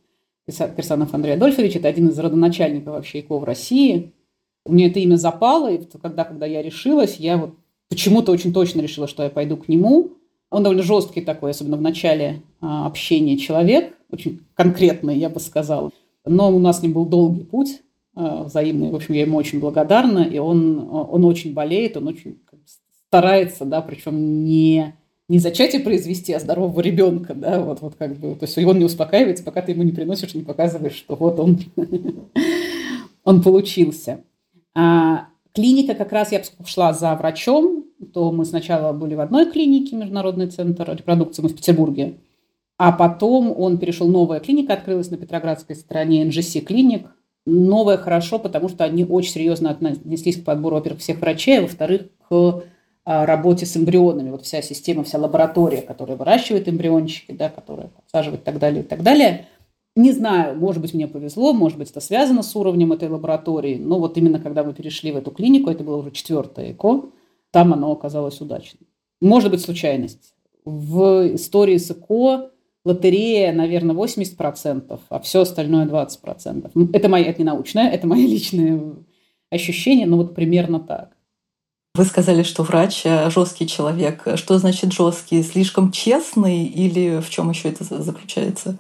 Кирсанов 0.46 1.14
Андрей 1.14 1.34
Адольфович, 1.34 1.76
это 1.76 1.88
один 1.88 2.08
из 2.08 2.18
родоначальников 2.18 2.94
вообще 2.94 3.20
ИКО 3.20 3.38
в 3.38 3.44
России. 3.44 4.12
У 4.64 4.72
меня 4.72 4.88
это 4.88 5.00
имя 5.00 5.16
запало, 5.16 5.72
и 5.72 5.78
тогда, 5.78 6.24
когда 6.24 6.46
я 6.46 6.62
решилась, 6.62 7.16
я 7.16 7.36
вот 7.36 7.54
почему-то 7.88 8.32
очень 8.32 8.52
точно 8.52 8.80
решила, 8.80 9.08
что 9.08 9.22
я 9.22 9.30
пойду 9.30 9.56
к 9.56 9.68
нему. 9.68 10.12
Он 10.50 10.62
довольно 10.62 10.82
жесткий 10.82 11.20
такой, 11.20 11.50
особенно 11.50 11.76
в 11.76 11.82
начале 11.82 12.42
а, 12.60 12.86
общения 12.86 13.36
человек, 13.36 13.96
очень 14.10 14.40
конкретный, 14.54 15.18
я 15.18 15.28
бы 15.28 15.40
сказала. 15.40 15.90
Но 16.24 16.54
у 16.54 16.58
нас 16.58 16.78
с 16.78 16.82
ним 16.82 16.92
был 16.92 17.06
долгий 17.06 17.44
путь 17.44 17.80
а, 18.16 18.44
взаимный. 18.44 18.90
В 18.90 18.96
общем, 18.96 19.14
я 19.14 19.20
ему 19.20 19.36
очень 19.36 19.60
благодарна, 19.60 20.20
и 20.20 20.38
он, 20.38 20.88
он 20.90 21.24
очень 21.24 21.52
болеет, 21.52 21.96
он 21.98 22.08
очень 22.08 22.40
старается, 23.08 23.66
да, 23.66 23.82
причем 23.82 24.42
не, 24.42 24.94
не 25.28 25.38
зачатие 25.38 25.82
произвести, 25.82 26.32
а 26.32 26.40
здорового 26.40 26.80
ребенка, 26.80 27.34
да, 27.34 27.60
вот, 27.60 27.82
вот 27.82 27.94
как 27.96 28.16
бы, 28.16 28.34
то 28.34 28.46
есть 28.46 28.58
он 28.58 28.78
не 28.78 28.86
успокаивается, 28.86 29.44
пока 29.44 29.60
ты 29.60 29.72
ему 29.72 29.82
не 29.82 29.92
приносишь, 29.92 30.34
не 30.34 30.42
показываешь, 30.42 30.94
что 30.94 31.14
вот 31.14 31.38
он, 31.38 31.58
он 33.24 33.42
получился. 33.42 34.24
А, 34.74 35.28
клиника 35.52 35.94
как 35.94 36.10
раз, 36.12 36.32
я 36.32 36.42
шла 36.64 36.94
за 36.94 37.14
врачом, 37.14 37.84
то 38.14 38.32
мы 38.32 38.44
сначала 38.44 38.92
были 38.92 39.14
в 39.14 39.20
одной 39.20 39.50
клинике, 39.50 39.94
Международный 39.94 40.48
центр 40.48 40.90
репродукции, 40.90 41.42
мы 41.42 41.50
в 41.50 41.54
Петербурге, 41.54 42.16
а 42.78 42.92
потом 42.92 43.54
он 43.56 43.78
перешел, 43.78 44.08
новая 44.08 44.40
клиника 44.40 44.74
открылась 44.74 45.10
на 45.10 45.16
Петроградской 45.16 45.76
стороне, 45.76 46.26
NGC 46.26 46.60
клиник. 46.60 47.06
Новая 47.46 47.96
хорошо, 47.96 48.40
потому 48.40 48.68
что 48.68 48.82
они 48.82 49.04
очень 49.04 49.30
серьезно 49.30 49.70
отнеслись 49.70 50.40
к 50.40 50.44
подбору, 50.44 50.76
во-первых, 50.76 51.00
всех 51.00 51.20
врачей, 51.20 51.60
а 51.60 51.62
во-вторых, 51.62 52.08
к 52.28 52.64
а, 53.04 53.24
работе 53.24 53.66
с 53.66 53.76
эмбрионами. 53.76 54.30
Вот 54.30 54.42
вся 54.42 54.62
система, 54.62 55.04
вся 55.04 55.18
лаборатория, 55.18 55.80
которая 55.80 56.16
выращивает 56.16 56.68
эмбриончики, 56.68 57.30
да, 57.30 57.48
которая 57.48 57.86
подсаживает 57.86 58.42
и 58.42 58.44
так 58.44 58.58
далее, 58.58 58.82
и 58.82 58.86
так 58.86 59.04
далее. 59.04 59.46
Не 59.94 60.12
знаю, 60.12 60.58
может 60.58 60.82
быть, 60.82 60.92
мне 60.92 61.06
повезло, 61.06 61.52
может 61.52 61.78
быть, 61.78 61.90
это 61.90 62.00
связано 62.00 62.42
с 62.42 62.54
уровнем 62.56 62.92
этой 62.92 63.08
лаборатории, 63.08 63.76
но 63.76 64.00
вот 64.00 64.18
именно 64.18 64.40
когда 64.40 64.64
мы 64.64 64.74
перешли 64.74 65.12
в 65.12 65.16
эту 65.16 65.30
клинику, 65.30 65.70
это 65.70 65.84
было 65.84 65.96
уже 65.96 66.10
четвертое 66.10 66.72
ЭКО, 66.72 67.04
там 67.52 67.72
оно 67.72 67.92
оказалось 67.92 68.40
удачным. 68.40 68.88
Может 69.20 69.52
быть, 69.52 69.60
случайность. 69.60 70.34
В 70.64 71.34
истории 71.34 71.78
с 71.78 71.92
ЭКО 71.92 72.50
лотерея, 72.86 73.52
наверное, 73.52 73.96
80%, 73.96 75.00
а 75.08 75.20
все 75.20 75.40
остальное 75.40 75.86
20%. 75.86 76.90
Это, 76.92 77.08
моя, 77.08 77.26
это 77.26 77.40
не 77.40 77.44
научное, 77.44 77.90
это 77.90 78.06
мои 78.06 78.26
личные 78.28 78.94
ощущения, 79.50 80.06
но 80.06 80.16
вот 80.16 80.34
примерно 80.34 80.78
так. 80.80 81.10
Вы 81.96 82.04
сказали, 82.04 82.42
что 82.42 82.62
врач 82.62 83.02
э, 83.04 83.30
жесткий 83.30 83.66
человек. 83.66 84.22
Что 84.36 84.58
значит 84.58 84.92
жесткий? 84.92 85.42
Слишком 85.42 85.90
честный 85.90 86.64
или 86.64 87.20
в 87.20 87.28
чем 87.30 87.50
еще 87.50 87.70
это 87.70 87.84
заключается? 87.84 88.78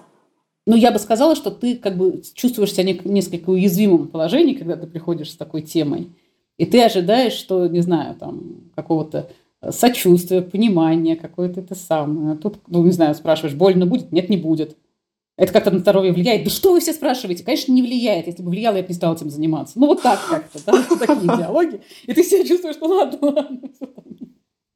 Ну, 0.66 0.76
я 0.76 0.92
бы 0.92 0.98
сказала, 0.98 1.34
что 1.34 1.50
ты 1.50 1.76
как 1.76 1.96
бы 1.96 2.22
чувствуешь 2.34 2.72
себя 2.72 2.92
несколько 3.04 3.50
уязвимым 3.50 4.08
положении, 4.08 4.54
когда 4.54 4.76
ты 4.76 4.86
приходишь 4.86 5.30
с 5.30 5.36
такой 5.36 5.62
темой. 5.62 6.10
И 6.58 6.66
ты 6.66 6.82
ожидаешь, 6.82 7.32
что, 7.32 7.66
не 7.66 7.80
знаю, 7.80 8.14
там, 8.16 8.70
какого-то 8.74 9.30
сочувствия, 9.70 10.42
понимания, 10.42 11.16
какое-то 11.16 11.60
это 11.60 11.74
самое. 11.74 12.36
Тут, 12.36 12.58
ну, 12.66 12.84
не 12.84 12.92
знаю, 12.92 13.14
спрашиваешь, 13.14 13.54
больно 13.54 13.86
будет? 13.86 14.12
Нет, 14.12 14.28
не 14.28 14.36
будет. 14.36 14.76
Это 15.36 15.52
как-то 15.52 15.70
на 15.70 15.80
здоровье 15.80 16.12
влияет. 16.12 16.44
Да 16.44 16.50
что 16.50 16.72
вы 16.72 16.80
все 16.80 16.92
спрашиваете? 16.92 17.44
Конечно, 17.44 17.72
не 17.72 17.82
влияет. 17.82 18.26
Если 18.26 18.42
бы 18.42 18.50
влияло, 18.50 18.76
я 18.76 18.82
бы 18.82 18.88
не 18.88 18.94
стала 18.94 19.14
этим 19.14 19.28
заниматься. 19.28 19.78
Ну, 19.78 19.86
вот 19.86 20.02
так 20.02 20.18
как-то, 20.28 20.58
да, 20.64 20.82
такие 20.98 21.36
диалоги. 21.36 21.80
И 22.06 22.12
ты 22.14 22.22
себя 22.22 22.46
чувствуешь, 22.46 22.76
ну 22.80 22.88
ладно, 22.88 23.18
ладно. 23.20 23.60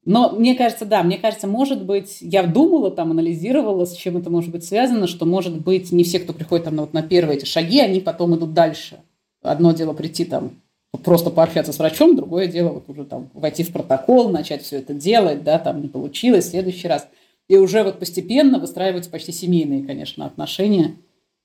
Но 0.05 0.31
мне 0.31 0.55
кажется, 0.55 0.85
да, 0.85 1.03
мне 1.03 1.19
кажется, 1.19 1.47
может 1.47 1.85
быть, 1.85 2.19
я 2.21 2.43
думала, 2.43 2.91
там, 2.91 3.13
анализировала, 3.13 3.85
с 3.85 3.95
чем 3.95 4.17
это 4.17 4.29
может 4.29 4.51
быть 4.51 4.65
связано, 4.65 5.07
что, 5.07 5.25
может 5.25 5.61
быть, 5.61 5.93
не 5.93 6.05
все, 6.05 6.19
кто 6.19 6.33
приходит 6.33 6.65
там, 6.65 6.77
вот, 6.77 6.93
на 6.93 7.03
первые 7.03 7.39
эти 7.39 7.45
шаги, 7.45 7.81
они 7.81 8.01
потом 8.01 8.35
идут 8.35 8.53
дальше. 8.53 9.01
Одно 9.43 9.73
дело 9.73 9.93
прийти 9.93 10.25
там 10.25 10.53
просто 10.99 11.31
пообщаться 11.31 11.73
с 11.73 11.79
врачом, 11.79 12.17
другое 12.17 12.47
дело 12.47 12.71
вот 12.71 12.85
уже 12.89 13.05
там 13.05 13.31
войти 13.35 13.63
в 13.63 13.73
протокол, 13.73 14.29
начать 14.29 14.63
все 14.63 14.79
это 14.79 14.93
делать, 14.95 15.43
да, 15.43 15.59
там 15.59 15.83
не 15.83 15.89
получилось, 15.89 16.47
в 16.47 16.51
следующий 16.51 16.89
раз. 16.89 17.07
И 17.49 17.57
уже 17.57 17.83
вот 17.83 17.99
постепенно 17.99 18.59
выстраиваются 18.59 19.11
почти 19.11 19.33
семейные, 19.33 19.85
конечно, 19.85 20.25
отношения. 20.27 20.97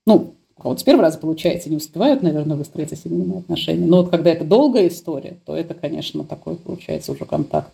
Ну, 0.06 0.36
у 0.58 0.62
кого-то 0.62 0.82
с 0.82 0.84
первого 0.84 1.04
раза 1.04 1.18
получается, 1.18 1.70
не 1.70 1.78
успевают, 1.78 2.22
наверное, 2.22 2.56
выстроиться 2.56 2.96
семейные 2.96 3.40
отношения. 3.40 3.86
Но 3.86 3.98
вот 3.98 4.10
когда 4.10 4.32
это 4.32 4.46
долгая 4.46 4.88
история, 4.88 5.38
то 5.46 5.56
это, 5.56 5.74
конечно, 5.74 6.24
такой 6.24 6.56
получается 6.56 7.12
уже 7.12 7.26
контакт 7.26 7.72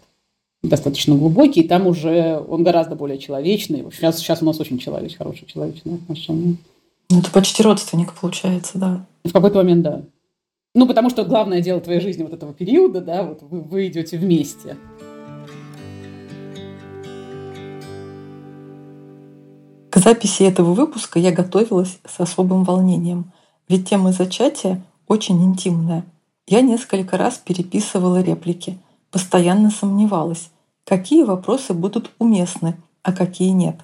достаточно 0.63 1.15
глубокий, 1.15 1.61
и 1.61 1.67
там 1.67 1.87
уже 1.87 2.37
он 2.47 2.63
гораздо 2.63 2.95
более 2.95 3.17
человечный. 3.17 3.83
Сейчас, 3.91 4.19
сейчас 4.19 4.41
у 4.41 4.45
нас 4.45 4.59
очень 4.59 4.77
человеч, 4.77 5.17
хорошие 5.17 5.47
человечные 5.47 5.95
отношения. 5.95 6.57
Ну, 7.09 7.19
это 7.19 7.31
почти 7.31 7.63
родственник 7.63 8.13
получается, 8.13 8.77
да. 8.77 9.05
В 9.25 9.33
какой-то 9.33 9.57
момент, 9.57 9.81
да. 9.81 10.01
Ну, 10.73 10.87
потому 10.87 11.09
что 11.09 11.25
главное 11.25 11.61
дело 11.61 11.81
твоей 11.81 11.99
жизни 11.99 12.23
вот 12.23 12.31
этого 12.31 12.53
периода, 12.53 13.01
да, 13.01 13.23
вот 13.23 13.41
вы, 13.41 13.59
вы 13.59 13.87
идете 13.87 14.17
вместе. 14.17 14.77
К 19.89 19.97
записи 19.97 20.43
этого 20.43 20.73
выпуска 20.73 21.19
я 21.19 21.33
готовилась 21.33 21.99
с 22.05 22.21
особым 22.21 22.63
волнением, 22.63 23.33
ведь 23.67 23.89
тема 23.89 24.13
зачатия 24.13 24.81
очень 25.07 25.43
интимная. 25.43 26.05
Я 26.47 26.61
несколько 26.61 27.17
раз 27.17 27.37
переписывала 27.37 28.21
реплики, 28.21 28.77
постоянно 29.11 29.71
сомневалась, 29.71 30.51
какие 30.85 31.23
вопросы 31.23 31.73
будут 31.73 32.11
уместны, 32.17 32.77
а 33.03 33.11
какие 33.11 33.49
нет, 33.49 33.75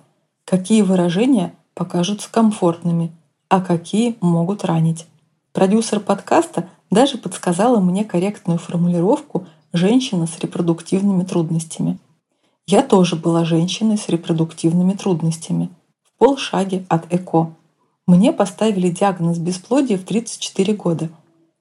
какие 0.45 0.83
выражения 0.83 1.53
покажутся 1.73 2.31
комфортными, 2.31 3.11
а 3.49 3.59
какие 3.59 4.15
могут 4.21 4.63
ранить. 4.63 5.05
Продюсер 5.51 5.99
подкаста 5.99 6.69
даже 6.89 7.17
подсказала 7.17 7.79
мне 7.79 8.03
корректную 8.03 8.59
формулировку 8.59 9.45
«женщина 9.73 10.27
с 10.27 10.39
репродуктивными 10.39 11.23
трудностями». 11.23 11.99
Я 12.65 12.81
тоже 12.81 13.15
была 13.15 13.45
женщиной 13.45 13.97
с 13.97 14.09
репродуктивными 14.09 14.93
трудностями, 14.93 15.69
в 16.03 16.17
полшаге 16.17 16.85
от 16.89 17.11
ЭКО. 17.13 17.53
Мне 18.05 18.33
поставили 18.33 18.89
диагноз 18.89 19.37
бесплодия 19.37 19.97
в 19.97 20.03
34 20.03 20.73
года, 20.73 21.09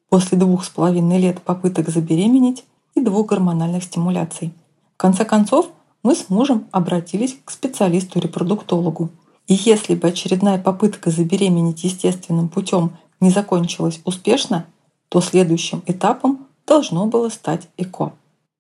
после 0.09 0.37
двух 0.37 0.65
с 0.65 0.69
половиной 0.69 1.19
лет 1.19 1.43
попыток 1.43 1.91
забеременеть 1.91 2.65
и 2.95 3.01
двух 3.01 3.27
гормональных 3.27 3.85
стимуляций. 3.85 4.53
В 4.95 4.97
конце 4.97 5.25
концов, 5.25 5.69
мы 6.03 6.15
с 6.15 6.29
мужем 6.29 6.67
обратились 6.71 7.37
к 7.45 7.51
специалисту-репродуктологу. 7.51 9.11
И 9.47 9.55
если 9.55 9.95
бы 9.95 10.09
очередная 10.09 10.59
попытка 10.59 11.11
забеременеть 11.11 11.85
естественным 11.85 12.49
путем 12.49 12.97
не 13.21 13.31
закончилась 13.31 14.01
успешно, 14.05 14.67
то 15.09 15.21
следующим 15.21 15.83
этапом 15.87 16.47
должно 16.67 17.07
было 17.07 17.29
стать 17.29 17.69
ЭКО. 17.77 18.13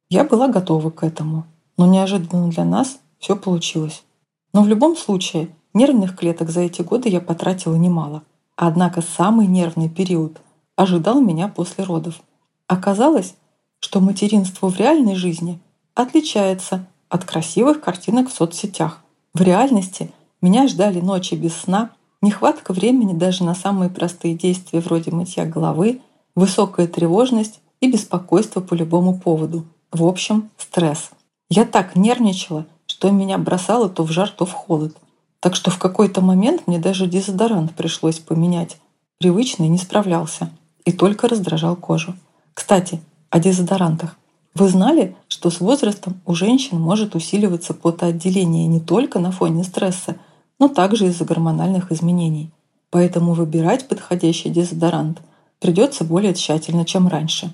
Я 0.08 0.24
была 0.24 0.48
готова 0.48 0.90
к 0.90 1.02
этому, 1.02 1.44
но 1.76 1.86
неожиданно 1.86 2.48
для 2.48 2.64
нас 2.64 2.98
все 3.18 3.36
получилось. 3.36 4.04
Но 4.52 4.62
в 4.62 4.68
любом 4.68 4.96
случае 4.96 5.48
нервных 5.74 6.16
клеток 6.16 6.50
за 6.50 6.60
эти 6.60 6.82
годы 6.82 7.08
я 7.08 7.20
потратила 7.20 7.74
немало. 7.74 8.22
Однако 8.56 9.02
самый 9.02 9.46
нервный 9.46 9.88
период 9.88 10.40
ожидал 10.76 11.20
меня 11.20 11.48
после 11.48 11.84
родов. 11.84 12.20
Оказалось, 12.68 13.34
что 13.80 14.00
материнство 14.00 14.70
в 14.70 14.78
реальной 14.78 15.14
жизни 15.14 15.60
отличается 15.94 16.86
от 17.08 17.24
красивых 17.24 17.80
картинок 17.80 18.28
в 18.28 18.32
соцсетях. 18.32 19.02
В 19.34 19.42
реальности 19.42 20.10
меня 20.40 20.66
ждали 20.68 21.00
ночи 21.00 21.34
без 21.34 21.54
сна, 21.54 21.90
нехватка 22.22 22.72
времени 22.72 23.12
даже 23.12 23.44
на 23.44 23.54
самые 23.54 23.90
простые 23.90 24.34
действия 24.34 24.80
вроде 24.80 25.10
мытья 25.10 25.44
головы 25.44 26.00
высокая 26.37 26.87
тревожность 26.87 27.61
и 27.81 27.90
беспокойство 27.90 28.61
по 28.61 28.75
любому 28.75 29.19
поводу. 29.19 29.64
В 29.90 30.05
общем, 30.05 30.50
стресс. 30.59 31.11
Я 31.49 31.64
так 31.64 31.97
нервничала, 31.97 32.66
что 32.87 33.11
меня 33.11 33.38
бросало 33.38 33.88
то 33.88 34.05
в 34.05 34.12
жар, 34.12 34.28
то 34.28 34.47
в 34.47 34.52
холод. 34.52 34.95
Так 35.40 35.57
что 35.57 35.71
в 35.71 35.78
какой-то 35.78 36.21
момент 36.21 36.66
мне 36.66 36.78
даже 36.78 37.07
дезодорант 37.07 37.75
пришлось 37.75 38.19
поменять. 38.19 38.78
Привычный 39.19 39.69
не 39.69 39.78
справлялся 39.78 40.50
и 40.85 40.93
только 40.93 41.26
раздражал 41.28 41.75
кожу. 41.76 42.14
Кстати, 42.55 43.00
о 43.31 43.40
дезодорантах. 43.40 44.16
Вы 44.55 44.69
знали, 44.69 45.16
что 45.28 45.50
с 45.50 45.61
возрастом 45.61 46.21
у 46.25 46.35
женщин 46.35 46.81
может 46.81 47.14
усиливаться 47.14 47.75
потоотделение 47.75 48.66
не 48.66 48.81
только 48.81 49.19
на 49.19 49.31
фоне 49.31 49.64
стресса, 49.64 50.16
но 50.59 50.69
также 50.69 51.07
из-за 51.07 51.25
гормональных 51.25 51.93
изменений. 51.93 52.50
Поэтому 52.90 53.35
выбирать 53.35 53.88
подходящий 53.88 54.50
дезодорант– 54.50 55.21
придется 55.60 56.04
более 56.04 56.34
тщательно, 56.34 56.84
чем 56.84 57.08
раньше. 57.08 57.52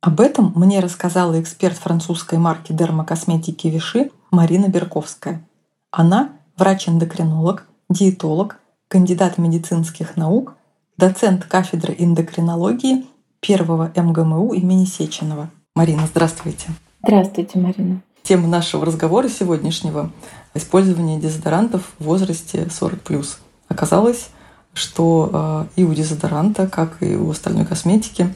Об 0.00 0.20
этом 0.20 0.52
мне 0.54 0.80
рассказала 0.80 1.40
эксперт 1.40 1.76
французской 1.76 2.38
марки 2.38 2.72
дермокосметики 2.72 3.66
Виши 3.68 4.10
Марина 4.30 4.68
Берковская. 4.68 5.46
Она 5.90 6.30
врач-эндокринолог, 6.56 7.66
диетолог, 7.88 8.58
кандидат 8.88 9.38
медицинских 9.38 10.16
наук, 10.16 10.54
доцент 10.96 11.44
кафедры 11.44 11.94
эндокринологии 11.98 13.06
первого 13.40 13.92
МГМУ 13.94 14.52
имени 14.54 14.84
Сеченова. 14.84 15.50
Марина, 15.74 16.06
здравствуйте. 16.06 16.68
Здравствуйте, 17.02 17.58
Марина. 17.58 18.02
Тема 18.22 18.48
нашего 18.48 18.84
разговора 18.84 19.28
сегодняшнего– 19.28 20.10
использование 20.54 21.20
дезодорантов 21.20 21.92
в 21.98 22.04
возрасте 22.04 22.64
40+. 22.64 23.24
Оказалось, 23.68 24.30
что 24.76 25.30
а, 25.32 25.66
и 25.74 25.84
у 25.84 25.94
дезодоранта, 25.94 26.68
как 26.68 27.02
и 27.02 27.16
у 27.16 27.30
остальной 27.30 27.64
косметики, 27.64 28.34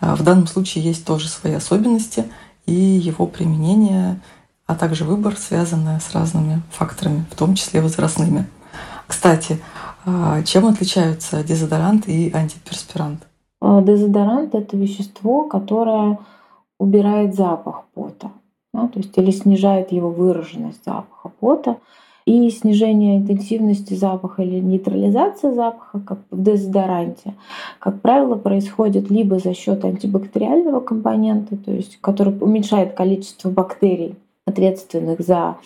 а, 0.00 0.16
в 0.16 0.22
данном 0.22 0.46
случае 0.46 0.84
есть 0.84 1.04
тоже 1.04 1.28
свои 1.28 1.52
особенности, 1.54 2.24
и 2.66 2.72
его 2.72 3.26
применение, 3.26 4.20
а 4.66 4.74
также 4.74 5.04
выбор 5.04 5.36
связаны 5.36 6.00
с 6.00 6.14
разными 6.14 6.62
факторами, 6.70 7.26
в 7.30 7.36
том 7.36 7.54
числе 7.54 7.82
возрастными. 7.82 8.46
Кстати, 9.06 9.60
а, 10.06 10.42
чем 10.42 10.66
отличаются 10.66 11.44
дезодорант 11.44 12.08
и 12.08 12.32
антиперспирант? 12.32 13.26
Дезодорант– 13.60 14.54
это 14.56 14.76
вещество, 14.76 15.44
которое 15.44 16.18
убирает 16.78 17.34
запах 17.34 17.84
пота, 17.94 18.30
да, 18.72 18.88
то 18.88 18.98
есть 18.98 19.16
или 19.16 19.30
снижает 19.30 19.92
его 19.92 20.10
выраженность 20.10 20.84
запаха 20.84 21.28
пота. 21.28 21.76
И 22.26 22.50
снижение 22.50 23.18
интенсивности 23.18 23.94
запаха 23.94 24.42
или 24.42 24.58
нейтрализация 24.60 25.52
запаха, 25.52 26.00
как 26.00 26.18
в 26.30 26.42
дезодоранте, 26.42 27.34
как 27.78 28.00
правило, 28.00 28.36
происходит 28.36 29.10
либо 29.10 29.38
за 29.38 29.54
счет 29.54 29.84
антибактериального 29.84 30.80
компонента, 30.80 31.56
то 31.56 31.70
есть 31.70 31.98
который 32.00 32.34
уменьшает 32.40 32.94
количество 32.94 33.50
бактерий, 33.50 34.16
ответственных 34.46 35.20
за 35.20 35.56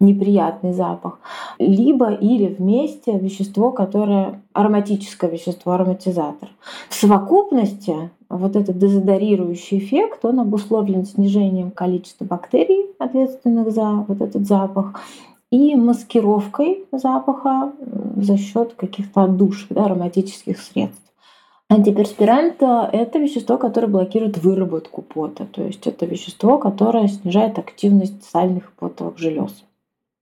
неприятный 0.00 0.72
запах, 0.72 1.18
либо 1.58 2.12
или 2.12 2.46
вместе 2.46 3.18
вещество, 3.18 3.72
которое 3.72 4.40
ароматическое 4.52 5.30
вещество, 5.30 5.72
ароматизатор. 5.72 6.48
В 6.88 6.94
совокупности 6.94 8.10
вот 8.28 8.54
этот 8.56 8.78
дезодорирующий 8.78 9.78
эффект, 9.78 10.24
он 10.24 10.40
обусловлен 10.40 11.04
снижением 11.04 11.70
количества 11.70 12.24
бактерий, 12.24 12.86
ответственных 12.98 13.72
за 13.72 14.04
вот 14.06 14.20
этот 14.20 14.46
запах, 14.46 15.00
и 15.50 15.74
маскировкой 15.76 16.84
запаха 16.92 17.72
за 18.16 18.36
счет 18.36 18.74
каких-то 18.74 19.22
отдушек, 19.22 19.68
да, 19.70 19.86
ароматических 19.86 20.60
средств. 20.60 21.02
Антиперспирант– 21.70 22.56
это 22.60 23.18
вещество, 23.18 23.58
которое 23.58 23.88
блокирует 23.88 24.38
выработку 24.38 25.02
пота, 25.02 25.44
то 25.44 25.62
есть 25.62 25.86
это 25.86 26.06
вещество, 26.06 26.58
которое 26.58 27.08
снижает 27.08 27.58
активность 27.58 28.24
сальных 28.24 28.72
потовых 28.72 29.18
желез. 29.18 29.52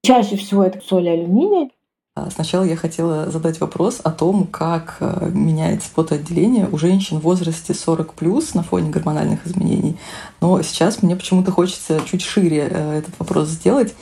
Чаще 0.03 0.37
всего 0.37 0.65
это 0.65 0.81
соль 0.81 1.09
алюминия. 1.09 1.71
А 2.17 2.31
сначала 2.31 2.65
я 2.65 2.77
хотела 2.77 3.31
задать 3.31 3.61
вопрос 3.61 4.01
о 4.03 4.11
том, 4.11 4.47
как 4.47 4.97
э, 5.01 5.31
меняется 5.33 5.91
потоотделение 5.95 6.67
у 6.73 6.79
женщин 6.79 7.19
в 7.19 7.23
возрасте 7.25 7.75
40 7.75 8.15
плюс 8.15 8.55
на 8.55 8.63
фоне 8.63 8.91
гормональных 8.91 9.47
изменений. 9.47 9.99
Но 10.41 10.63
сейчас 10.63 11.03
мне 11.03 11.15
почему-то 11.15 11.53
хочется 11.53 12.01
чуть 12.07 12.23
шире 12.23 12.69
э, 12.71 12.99
этот 12.99 13.19
вопрос 13.19 13.49
сделать. 13.49 13.95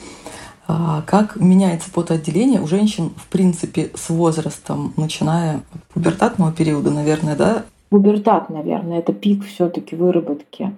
А, 0.67 1.03
как 1.03 1.35
меняется 1.35 1.91
потоотделение 1.91 2.59
у 2.59 2.67
женщин, 2.67 3.11
в 3.17 3.27
принципе, 3.27 3.91
с 3.93 4.09
возрастом, 4.09 4.93
начиная 4.97 5.57
от 5.57 5.83
пубертатного 5.93 6.51
периода, 6.51 6.89
наверное, 6.89 7.35
да? 7.35 7.65
Пубертат, 7.89 8.49
наверное, 8.49 8.99
это 8.99 9.13
пик 9.13 9.45
все 9.45 9.69
таки 9.69 9.95
выработки, 9.95 10.75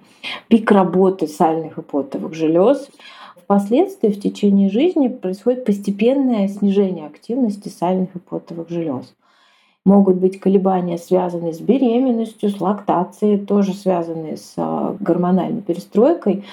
пик 0.48 0.70
работы 0.70 1.26
сальных 1.26 1.78
и 1.78 1.82
потовых 1.82 2.34
желез. 2.34 2.88
Впоследствии 3.36 4.10
в 4.10 4.20
течение 4.20 4.68
жизни 4.68 5.08
происходит 5.08 5.64
постепенное 5.64 6.48
снижение 6.48 7.06
активности 7.06 7.70
сальных 7.70 8.14
и 8.14 8.18
потовых 8.18 8.68
желез. 8.68 9.14
Могут 9.86 10.16
быть 10.16 10.38
колебания, 10.38 10.98
связанные 10.98 11.54
с 11.54 11.60
беременностью, 11.60 12.50
с 12.50 12.60
лактацией, 12.60 13.38
тоже 13.38 13.72
связанные 13.72 14.36
с 14.36 14.52
а, 14.58 14.94
гормональной 15.00 15.62
перестройкой. 15.62 16.44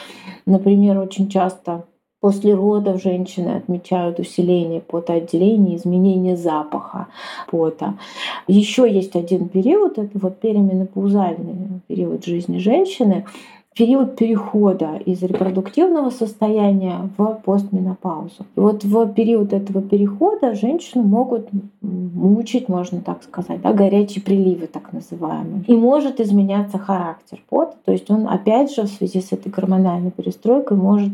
Например, 0.45 0.97
очень 0.99 1.27
часто 1.27 1.83
После 2.25 2.55
родов 2.55 3.03
женщины 3.03 3.49
отмечают 3.49 4.17
усиление 4.17 4.81
потоотделения, 4.81 5.75
изменение 5.75 6.35
запаха 6.35 7.05
пота. 7.51 7.99
Еще 8.47 8.91
есть 8.91 9.15
один 9.15 9.47
период, 9.47 9.99
это 9.99 10.17
вот 10.17 10.39
переменопаузальный 10.39 11.81
период 11.85 12.25
жизни 12.25 12.57
женщины, 12.57 13.25
период 13.75 14.15
перехода 14.15 14.95
из 15.05 15.21
репродуктивного 15.21 16.09
состояния 16.09 17.11
в 17.15 17.41
постменопаузу. 17.45 18.47
И 18.55 18.59
вот 18.59 18.83
в 18.83 19.13
период 19.13 19.53
этого 19.53 19.83
перехода 19.83 20.55
женщину 20.55 21.03
могут 21.03 21.49
мучить, 21.81 22.69
можно 22.69 23.01
так 23.01 23.21
сказать, 23.21 23.61
да, 23.61 23.71
горячие 23.71 24.23
приливы 24.23 24.65
так 24.65 24.93
называемые. 24.93 25.63
И 25.67 25.75
может 25.75 26.19
изменяться 26.19 26.79
характер 26.79 27.43
пота, 27.49 27.75
то 27.85 27.91
есть 27.91 28.09
он 28.09 28.27
опять 28.27 28.73
же 28.73 28.81
в 28.81 28.87
связи 28.87 29.21
с 29.21 29.31
этой 29.31 29.51
гормональной 29.51 30.09
перестройкой 30.09 30.75
может 30.75 31.11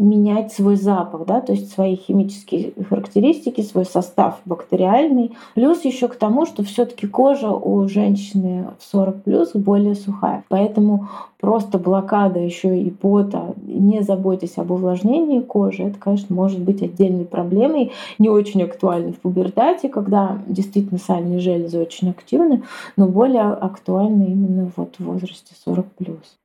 менять 0.00 0.52
свой 0.52 0.76
запах, 0.76 1.26
да, 1.26 1.40
то 1.40 1.52
есть 1.52 1.72
свои 1.72 1.96
химические 1.96 2.72
характеристики, 2.88 3.60
свой 3.60 3.84
состав 3.84 4.40
бактериальный. 4.44 5.32
Плюс 5.54 5.84
еще 5.84 6.08
к 6.08 6.16
тому, 6.16 6.46
что 6.46 6.64
все-таки 6.64 7.06
кожа 7.06 7.50
у 7.50 7.86
женщины 7.88 8.68
в 8.78 8.84
40 8.84 9.22
плюс 9.22 9.52
более 9.52 9.94
сухая. 9.94 10.42
Поэтому 10.48 11.08
просто 11.38 11.78
блокада 11.78 12.38
еще 12.40 12.80
и 12.80 12.90
пота, 12.90 13.54
не 13.62 14.02
заботьтесь 14.02 14.56
об 14.56 14.70
увлажнении 14.70 15.40
кожи, 15.40 15.84
это, 15.84 15.98
конечно, 15.98 16.34
может 16.34 16.60
быть 16.60 16.82
отдельной 16.82 17.24
проблемой, 17.24 17.92
не 18.18 18.28
очень 18.28 18.62
актуальной 18.62 19.12
в 19.12 19.20
пубертате, 19.20 19.88
когда 19.88 20.38
действительно 20.46 20.98
сальные 20.98 21.40
железы 21.40 21.78
очень 21.78 22.10
активны, 22.10 22.62
но 22.96 23.06
более 23.06 23.42
актуальны 23.42 24.24
именно 24.24 24.70
вот 24.76 24.94
в 24.98 25.04
возрасте 25.04 25.54
40 25.64 25.86
плюс 25.92 26.40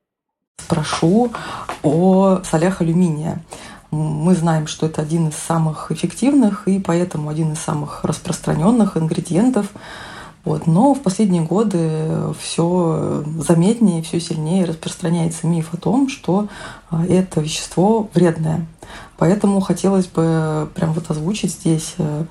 спрошу 0.58 1.32
о 1.82 2.40
солях 2.44 2.80
алюминия. 2.80 3.42
Мы 3.90 4.34
знаем, 4.34 4.66
что 4.66 4.86
это 4.86 5.00
один 5.00 5.28
из 5.28 5.36
самых 5.36 5.92
эффективных 5.92 6.66
и 6.66 6.80
поэтому 6.80 7.30
один 7.30 7.52
из 7.52 7.60
самых 7.60 8.04
распространенных 8.04 8.96
ингредиентов. 8.96 9.68
Вот. 10.44 10.66
Но 10.66 10.94
в 10.94 11.02
последние 11.02 11.42
годы 11.42 12.34
все 12.40 13.24
заметнее, 13.38 14.02
все 14.02 14.20
сильнее 14.20 14.64
распространяется 14.64 15.46
миф 15.46 15.72
о 15.72 15.76
том, 15.76 16.08
что 16.08 16.48
а, 16.90 17.04
это 17.04 17.40
вещество 17.40 18.08
вредное. 18.14 18.66
Поэтому 19.18 19.60
хотелось 19.60 20.06
бы 20.06 20.68
прям 20.74 20.92
вот 20.92 21.10
озвучить 21.10 21.52
здесь, 21.52 21.94
э, 21.98 22.24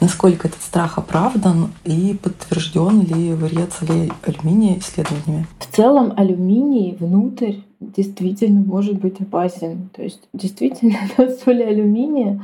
насколько 0.00 0.48
этот 0.48 0.62
страх 0.62 0.98
оправдан 0.98 1.72
и 1.84 2.18
подтвержден 2.22 3.02
ли 3.02 3.32
вред 3.32 3.72
солей 3.72 4.12
алюминия 4.22 4.78
исследованиями. 4.78 5.46
В 5.58 5.74
целом 5.74 6.12
алюминий 6.16 6.96
внутрь 6.98 7.56
действительно 7.80 8.60
может 8.60 8.98
быть 8.98 9.20
опасен. 9.20 9.90
То 9.94 10.02
есть 10.02 10.22
действительно 10.32 10.98
соли 11.44 11.62
алюминия, 11.62 12.42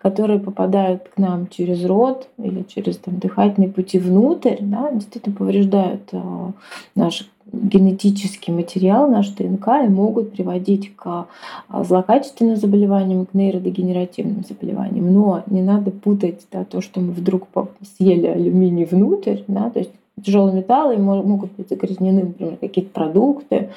которые 0.00 0.38
попадают 0.38 1.08
к 1.08 1.18
нам 1.18 1.48
через 1.48 1.84
рот 1.84 2.28
или 2.38 2.62
через 2.62 2.98
там, 2.98 3.18
дыхательные 3.18 3.70
пути 3.70 3.98
внутрь, 3.98 4.56
да, 4.60 4.90
действительно 4.92 5.34
повреждают 5.34 6.08
э, 6.12 6.52
наш 6.94 7.28
генетический 7.52 8.52
материал, 8.52 9.08
наш 9.08 9.28
ДНК, 9.30 9.68
и 9.84 9.88
могут 9.88 10.32
приводить 10.32 10.94
к 10.96 11.26
а, 11.68 11.84
злокачественным 11.84 12.56
заболеваниям, 12.56 13.26
к 13.26 13.34
нейродегенеративным 13.34 14.44
заболеваниям. 14.48 15.12
Но 15.12 15.42
не 15.46 15.62
надо 15.62 15.90
путать 15.90 16.46
да, 16.50 16.64
то, 16.64 16.80
что 16.80 17.00
мы 17.00 17.12
вдруг 17.12 17.48
съели 17.96 18.26
алюминий 18.26 18.84
внутрь, 18.84 19.38
да, 19.46 19.70
то 19.70 19.80
есть 19.80 19.90
тяжелые 20.22 20.56
металлы 20.56 20.96
могут 20.96 21.52
быть 21.52 21.68
загрязнены, 21.68 22.24
например, 22.24 22.56
какие-то 22.56 22.90
продукты, 22.90 23.70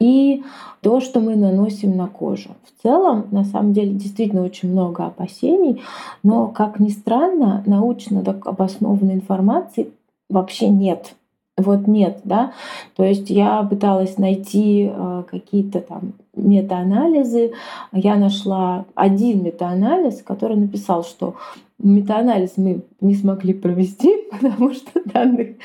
и 0.00 0.42
то, 0.80 1.00
что 1.00 1.20
мы 1.20 1.36
наносим 1.36 1.96
на 1.96 2.08
кожу. 2.08 2.50
В 2.64 2.82
целом, 2.82 3.26
на 3.30 3.44
самом 3.44 3.72
деле, 3.72 3.92
действительно 3.92 4.42
очень 4.42 4.70
много 4.70 5.06
опасений, 5.06 5.82
но, 6.22 6.48
как 6.48 6.80
ни 6.80 6.88
странно, 6.88 7.62
научно 7.66 8.20
обоснованной 8.20 9.14
информации 9.14 9.90
вообще 10.28 10.68
нет 10.68 11.14
вот 11.58 11.86
нет, 11.86 12.20
да. 12.24 12.52
То 12.96 13.04
есть 13.04 13.28
я 13.28 13.62
пыталась 13.62 14.16
найти 14.16 14.90
э, 14.90 15.22
какие-то 15.30 15.80
там 15.80 16.14
метаанализы. 16.34 17.52
Я 17.92 18.16
нашла 18.16 18.86
один 18.94 19.42
метаанализ, 19.42 20.22
который 20.22 20.56
написал, 20.56 21.04
что 21.04 21.34
метаанализ 21.78 22.52
мы 22.56 22.82
не 23.02 23.14
смогли 23.14 23.52
провести, 23.52 24.10
потому 24.30 24.72
что 24.72 25.02
данных 25.04 25.56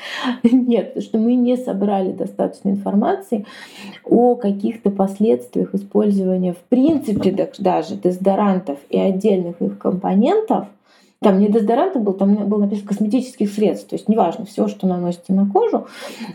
нет, 0.42 1.02
что 1.02 1.18
мы 1.18 1.34
не 1.34 1.56
собрали 1.56 2.12
достаточно 2.12 2.68
информации 2.68 3.46
о 4.04 4.34
каких-то 4.34 4.90
последствиях 4.90 5.74
использования 5.74 6.52
в 6.52 6.62
принципе 6.68 7.48
даже 7.58 7.96
дезодорантов 7.96 8.78
и 8.90 8.98
отдельных 8.98 9.62
их 9.62 9.78
компонентов 9.78 10.66
там 11.20 11.40
не 11.40 11.48
дезодорант 11.48 11.96
был, 11.96 12.12
там 12.12 12.48
было 12.48 12.60
написано 12.60 12.88
косметических 12.88 13.50
средств. 13.50 13.88
То 13.88 13.96
есть 13.96 14.08
неважно, 14.08 14.44
все, 14.44 14.68
что 14.68 14.86
наносите 14.86 15.32
на 15.32 15.46
кожу, 15.50 15.86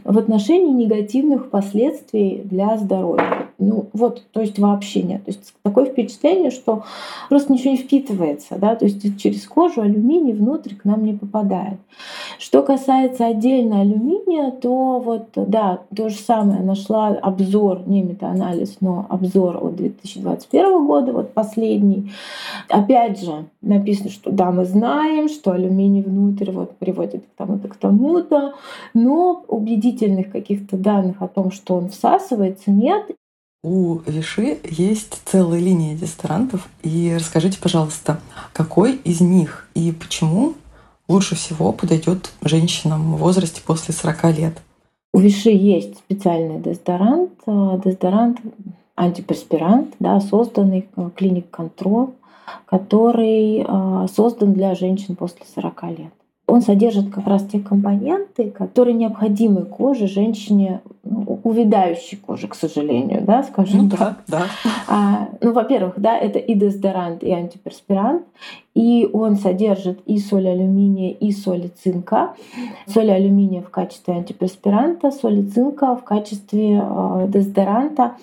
в 0.03 0.17
отношении 0.17 0.71
негативных 0.71 1.49
последствий 1.49 2.41
для 2.43 2.77
здоровья. 2.77 3.42
Ну 3.63 3.89
вот, 3.93 4.23
то 4.31 4.41
есть 4.41 4.59
вообще 4.59 5.01
нет. 5.03 5.25
То 5.25 5.31
есть 5.31 5.53
такое 5.63 5.85
впечатление, 5.85 6.51
что 6.51 6.83
просто 7.29 7.53
ничего 7.53 7.71
не 7.71 7.77
впитывается, 7.77 8.57
да, 8.57 8.75
то 8.75 8.85
есть 8.85 9.21
через 9.21 9.47
кожу 9.47 9.81
алюминий 9.81 10.33
внутрь 10.33 10.75
к 10.75 10.85
нам 10.85 11.05
не 11.05 11.13
попадает. 11.13 11.79
Что 12.39 12.61
касается 12.61 13.25
отдельно 13.25 13.81
алюминия, 13.81 14.51
то 14.51 14.99
вот, 14.99 15.29
да, 15.35 15.79
то 15.95 16.09
же 16.09 16.17
самое, 16.17 16.61
нашла 16.61 17.07
обзор, 17.07 17.81
не 17.87 18.01
метаанализ, 18.01 18.77
но 18.81 19.05
обзор 19.09 19.57
от 19.63 19.75
2021 19.75 20.85
года, 20.85 21.13
вот 21.13 21.33
последний. 21.33 22.11
Опять 22.69 23.23
же, 23.23 23.45
написано, 23.61 24.09
что 24.09 24.31
да, 24.31 24.51
мы 24.51 24.65
знаем, 24.65 25.29
что 25.29 25.51
алюминий 25.51 26.01
внутрь 26.01 26.51
вот 26.51 26.75
приводит 26.77 27.23
к 27.23 27.37
тому-то, 27.37 27.67
к 27.67 27.75
тому-то, 27.75 28.53
но 28.93 29.43
убедительных 29.47 30.31
каких-то 30.31 30.77
данных 30.77 31.21
о 31.21 31.27
том, 31.27 31.51
что 31.51 31.75
он 31.75 31.89
всасывается, 31.89 32.71
нет. 32.71 33.05
У 33.63 33.99
Виши 34.05 34.59
есть 34.63 35.21
целая 35.25 35.59
линия 35.59 35.95
дезодорантов. 35.95 36.67
И 36.81 37.13
расскажите, 37.15 37.59
пожалуйста, 37.61 38.19
какой 38.51 38.95
из 38.95 39.21
них 39.21 39.69
и 39.73 39.91
почему 39.91 40.53
лучше 41.07 41.35
всего 41.35 41.71
подойдет 41.71 42.31
женщинам 42.41 43.15
в 43.15 43.19
возрасте 43.19 43.61
после 43.65 43.93
40 43.93 44.23
лет? 44.37 44.61
У 45.13 45.19
Виши 45.19 45.51
есть 45.51 45.97
специальный 45.97 46.59
дезодорант, 46.59 47.31
э, 47.45 47.81
дезодорант 47.83 48.39
антиперспирант, 48.95 49.95
да, 49.99 50.19
созданный 50.19 50.89
э, 50.95 51.09
клиник 51.15 51.49
контроль 51.49 52.09
который 52.65 53.63
а, 53.67 54.07
создан 54.07 54.53
для 54.53 54.75
женщин 54.75 55.15
после 55.15 55.45
40 55.55 55.83
лет 55.97 56.13
он 56.53 56.61
содержит 56.61 57.09
как 57.09 57.25
раз 57.25 57.43
те 57.51 57.57
компоненты, 57.57 58.51
которые 58.51 58.93
необходимы 58.93 59.65
коже 59.65 60.05
женщине, 60.05 60.81
ну, 61.03 61.39
увядающей 61.43 62.15
коже, 62.15 62.47
к 62.47 62.53
сожалению, 62.53 63.23
да, 63.23 63.41
скажем 63.41 63.85
ну, 63.85 63.89
так. 63.89 64.19
Да, 64.27 64.37
да. 64.37 64.43
А, 64.87 65.29
ну, 65.41 65.51
во-первых, 65.51 65.95
да, 65.97 66.15
это 66.15 66.37
и 66.37 66.53
дезодорант, 66.53 67.23
и 67.23 67.31
антиперспирант, 67.31 68.21
и 68.75 69.09
он 69.11 69.37
содержит 69.37 70.01
и 70.05 70.19
соль 70.19 70.47
алюминия, 70.47 71.09
и 71.09 71.31
соль 71.31 71.71
цинка. 71.83 72.35
Соль 72.85 73.09
алюминия 73.09 73.63
в 73.63 73.71
качестве 73.71 74.13
антиперспиранта, 74.13 75.09
соль 75.09 75.47
цинка 75.47 75.95
в 75.95 76.03
качестве 76.03 76.83
э, 76.87 77.27
дезодоранта 77.29 78.17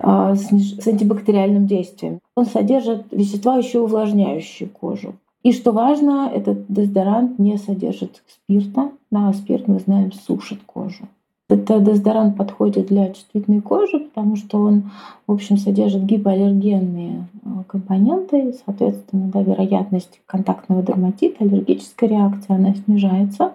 э, 0.00 0.34
с 0.34 0.86
антибактериальным 0.88 1.68
действием. 1.68 2.18
Он 2.34 2.44
содержит 2.44 3.04
вещества, 3.12 3.56
еще 3.56 3.78
увлажняющие 3.78 4.68
кожу. 4.68 5.14
И 5.42 5.52
что 5.52 5.72
важно, 5.72 6.30
этот 6.32 6.66
дезодорант 6.68 7.38
не 7.38 7.58
содержит 7.58 8.22
спирта. 8.28 8.92
Да, 9.10 9.32
спирт, 9.32 9.66
мы 9.66 9.80
знаем, 9.80 10.12
сушит 10.12 10.60
кожу. 10.64 11.08
Этот 11.48 11.84
дезодорант 11.84 12.36
подходит 12.36 12.86
для 12.86 13.08
чувствительной 13.12 13.60
кожи, 13.60 13.98
потому 13.98 14.36
что 14.36 14.58
он, 14.58 14.90
в 15.26 15.32
общем, 15.32 15.58
содержит 15.58 16.04
гипоаллергенные 16.04 17.26
э, 17.44 17.48
компоненты, 17.66 18.54
соответственно, 18.64 19.28
да, 19.28 19.42
вероятность 19.42 20.20
контактного 20.24 20.82
дерматита, 20.82 21.44
аллергической 21.44 22.08
реакции, 22.08 22.54
она 22.54 22.74
снижается. 22.74 23.52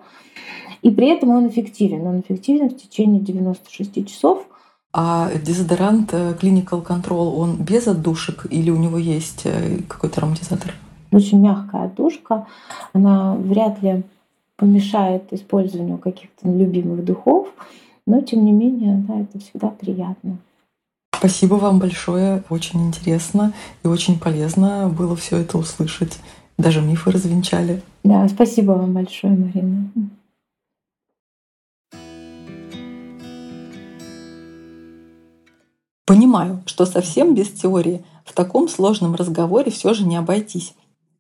И 0.84 0.91
при 0.91 1.08
этом 1.08 1.30
он 1.30 1.47
эффективен. 1.47 2.06
Он 2.06 2.19
эффективен 2.19 2.69
в 2.69 2.78
течение 2.78 3.19
96 3.19 4.06
часов. 4.06 4.45
А 4.93 5.32
дезодорант 5.43 6.13
э, 6.13 6.36
Clinical 6.39 6.86
Control, 6.86 7.36
он 7.36 7.56
без 7.56 7.88
отдушек 7.88 8.45
или 8.52 8.69
у 8.69 8.78
него 8.78 9.00
есть 9.00 9.41
э, 9.45 9.80
какой-то 9.88 10.21
ароматизатор? 10.21 10.76
Очень 11.12 11.39
мягкая 11.39 11.86
отдушка, 11.86 12.48
она 12.93 13.36
вряд 13.36 13.82
ли 13.82 14.04
помешает 14.56 15.32
использованию 15.32 15.98
каких-то 15.98 16.50
любимых 16.50 17.06
духов, 17.06 17.48
но 18.06 18.22
тем 18.22 18.46
не 18.46 18.52
менее, 18.52 19.04
да, 19.08 19.20
это 19.20 19.39
всегда 19.39 19.70
приятно. 19.70 20.38
Спасибо 21.15 21.56
вам 21.56 21.80
большое, 21.80 22.43
очень 22.50 22.88
интересно 22.88 23.54
и 23.84 23.88
очень 23.88 24.20
полезно 24.20 24.88
было 24.88 25.15
все 25.15 25.38
это 25.38 25.58
услышать. 25.58 26.20
Даже 26.58 26.82
мифы 26.82 27.12
развенчали. 27.12 27.82
Да, 28.04 28.28
спасибо 28.28 28.72
вам 28.72 28.93
большое, 28.93 29.34
Марина. 29.34 29.89
Понимаю, 36.06 36.63
что 36.65 36.86
совсем 36.86 37.36
без 37.36 37.50
теории 37.52 38.04
в 38.24 38.34
таком 38.34 38.70
сложном 38.70 39.15
разговоре 39.15 39.72
все 39.72 39.93
же 39.93 40.06
не 40.06 40.15
обойтись. 40.15 40.74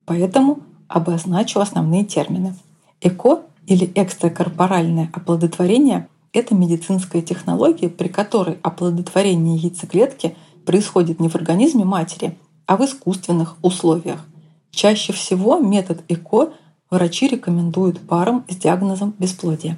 Поэтому 0.07 0.59
обозначу 0.87 1.59
основные 1.59 2.05
термины. 2.05 2.55
ЭКО 3.01 3.41
или 3.67 3.91
экстракорпоральное 3.93 5.11
оплодотворение– 5.13 6.07
это 6.33 6.55
медицинская 6.55 7.21
технология, 7.21 7.89
при 7.89 8.07
которой 8.07 8.57
оплодотворение 8.63 9.57
яйцеклетки 9.57 10.35
происходит 10.65 11.19
не 11.19 11.27
в 11.27 11.35
организме 11.35 11.83
матери, 11.83 12.37
а 12.65 12.77
в 12.77 12.85
искусственных 12.85 13.57
условиях. 13.61 14.25
Чаще 14.71 15.11
всего 15.11 15.59
метод 15.59 16.01
ЭКО 16.07 16.53
врачи 16.89 17.27
рекомендуют 17.27 17.99
парам 17.99 18.45
с 18.47 18.55
диагнозом 18.55 19.13
бесплодия. 19.19 19.77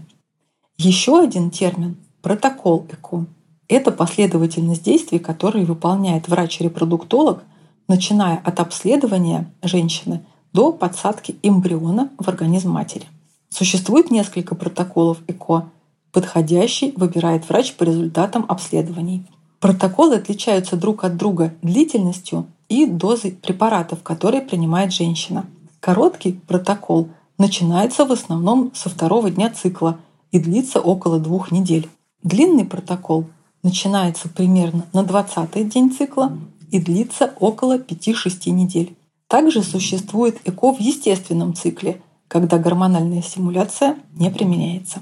Еще 0.78 1.20
один 1.20 1.50
термин– 1.50 1.98
протокол 2.22 2.86
ЭКО. 2.92 3.26
Это 3.68 3.92
последовательность 3.92 4.84
действий, 4.84 5.18
которые 5.18 5.65
выполняет 5.65 6.28
врач-репродуктолог 6.28 7.44
начиная 7.89 8.38
от 8.38 8.62
обследования 8.62 9.52
женщины 9.62 10.23
до 10.54 10.71
подсадки 10.71 11.36
эмбриона 11.43 12.10
в 12.17 12.30
организм 12.30 12.71
матери. 12.71 13.06
Существует 13.49 14.12
несколько 14.12 14.56
протоколов 14.56 15.17
ЭКО. 15.28 15.69
Подходящий 16.13 16.93
выбирает 16.95 17.49
врач 17.49 17.73
по 17.73 17.84
результатам 17.84 18.45
обследований. 18.47 19.25
Протоколы 19.60 20.15
отличаются 20.15 20.78
друг 20.78 21.04
от 21.04 21.17
друга 21.17 21.54
длительностью 21.62 22.47
и 22.69 22.86
дозой 22.86 23.32
препаратов, 23.32 24.04
которые 24.04 24.41
принимает 24.41 24.93
женщина. 24.93 25.45
Короткий 25.80 26.34
протокол 26.34 27.10
начинается 27.38 28.06
в 28.06 28.12
основном 28.12 28.71
со 28.73 28.89
второго 28.89 29.30
дня 29.30 29.49
цикла 29.49 29.97
и 30.32 30.39
длится 30.39 30.80
около 30.80 31.19
двух 31.19 31.52
недель. 31.52 31.89
Длинный 32.23 32.65
протокол 32.65 33.25
начинается 33.63 34.30
примерно 34.30 34.86
на 34.93 35.02
20-й 35.02 35.63
день 35.65 35.91
цикла 35.91 36.38
и 36.71 36.79
длится 36.79 37.34
около 37.39 37.77
5-6 37.77 38.49
недель. 38.51 38.95
Также 39.27 39.63
существует 39.63 40.39
ЭКО 40.45 40.73
в 40.73 40.79
естественном 40.79 41.53
цикле, 41.53 42.01
когда 42.27 42.58
гормональная 42.58 43.21
стимуляция 43.21 43.97
не 44.13 44.29
применяется. 44.29 45.01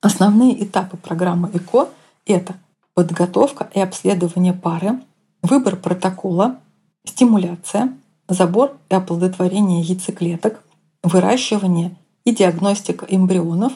Основные 0.00 0.62
этапы 0.62 0.96
программы 0.96 1.50
ЭКО– 1.52 1.88
это 2.26 2.54
подготовка 2.94 3.70
и 3.74 3.80
обследование 3.80 4.52
пары, 4.52 5.00
выбор 5.42 5.76
протокола, 5.76 6.60
стимуляция, 7.04 7.92
забор 8.28 8.76
и 8.90 8.94
оплодотворение 8.94 9.82
яйцеклеток, 9.82 10.62
выращивание 11.02 11.96
и 12.24 12.34
диагностика 12.34 13.06
эмбрионов, 13.08 13.72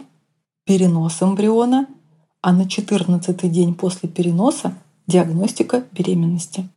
перенос 0.65 1.23
эмбриона, 1.23 1.87
а 2.43 2.53
на 2.53 2.69
14 2.69 3.51
день 3.51 3.75
после 3.75 4.09
переноса 4.09 4.75
диагностика 5.07 5.85
беременности. 5.93 6.69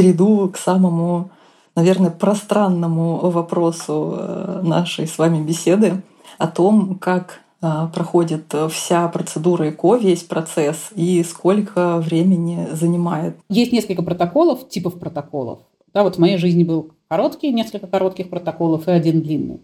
Перейду 0.00 0.48
к 0.48 0.56
самому, 0.56 1.30
наверное, 1.76 2.10
пространному 2.10 3.18
вопросу 3.30 4.16
э, 4.18 4.60
нашей 4.62 5.06
с 5.06 5.18
вами 5.18 5.44
беседы 5.44 6.02
о 6.38 6.46
том, 6.46 6.98
как 6.98 7.40
э, 7.60 7.68
проходит 7.94 8.54
вся 8.70 9.06
процедура 9.08 9.68
ЭКО, 9.68 9.96
весь 9.96 10.22
процесс 10.22 10.88
и 10.94 11.22
сколько 11.22 11.98
времени 11.98 12.66
занимает. 12.72 13.36
Есть 13.50 13.72
несколько 13.72 14.02
протоколов, 14.02 14.70
типов 14.70 14.98
протоколов. 14.98 15.58
Да, 15.92 16.02
вот 16.02 16.16
в 16.16 16.18
моей 16.18 16.38
жизни 16.38 16.64
был 16.64 16.92
короткий, 17.08 17.52
несколько 17.52 17.86
коротких 17.86 18.30
протоколов 18.30 18.88
и 18.88 18.92
один 18.92 19.20
длинный. 19.20 19.60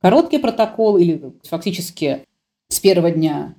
Короткий 0.00 0.38
протокол 0.38 0.96
или 0.96 1.32
фактически 1.48 2.24
с 2.66 2.80
первого 2.80 3.12
дня 3.12 3.54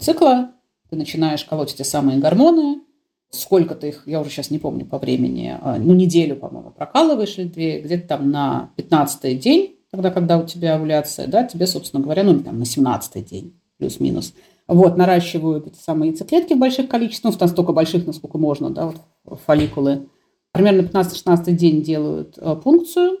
цикла 0.00 0.52
ты 0.88 0.96
начинаешь 0.96 1.44
колоть 1.44 1.74
эти 1.74 1.82
самые 1.82 2.18
гормоны, 2.18 2.80
сколько 3.30 3.74
ты 3.74 3.88
их, 3.88 4.02
я 4.06 4.20
уже 4.20 4.30
сейчас 4.30 4.50
не 4.50 4.58
помню 4.58 4.84
по 4.84 4.98
времени, 4.98 5.56
а, 5.60 5.76
ну, 5.78 5.94
неделю, 5.94 6.36
по-моему, 6.36 6.70
прокалываешь 6.70 7.38
или 7.38 7.46
две, 7.46 7.80
где-то 7.80 8.08
там 8.08 8.30
на 8.30 8.70
15 8.76 9.38
день, 9.38 9.76
тогда, 9.90 10.10
когда 10.10 10.38
у 10.38 10.46
тебя 10.46 10.74
овуляция, 10.74 11.26
да, 11.26 11.44
тебе, 11.44 11.66
собственно 11.66 12.02
говоря, 12.02 12.24
ну, 12.24 12.38
там 12.40 12.58
на 12.58 12.64
17 12.64 13.24
день, 13.24 13.54
плюс-минус. 13.78 14.34
Вот, 14.66 14.96
наращивают 14.96 15.66
эти 15.66 15.78
самые 15.78 16.10
яйцеклетки 16.10 16.54
в 16.54 16.58
больших 16.58 16.88
количествах, 16.88 17.34
ну, 17.34 17.46
настолько 17.46 17.72
больших, 17.72 18.06
насколько 18.06 18.38
можно, 18.38 18.70
да, 18.70 18.86
вот 18.86 19.40
фолликулы. 19.46 20.08
Примерно 20.52 20.80
15-16 20.80 21.52
день 21.52 21.82
делают 21.82 22.36
э, 22.36 22.56
пункцию, 22.56 23.18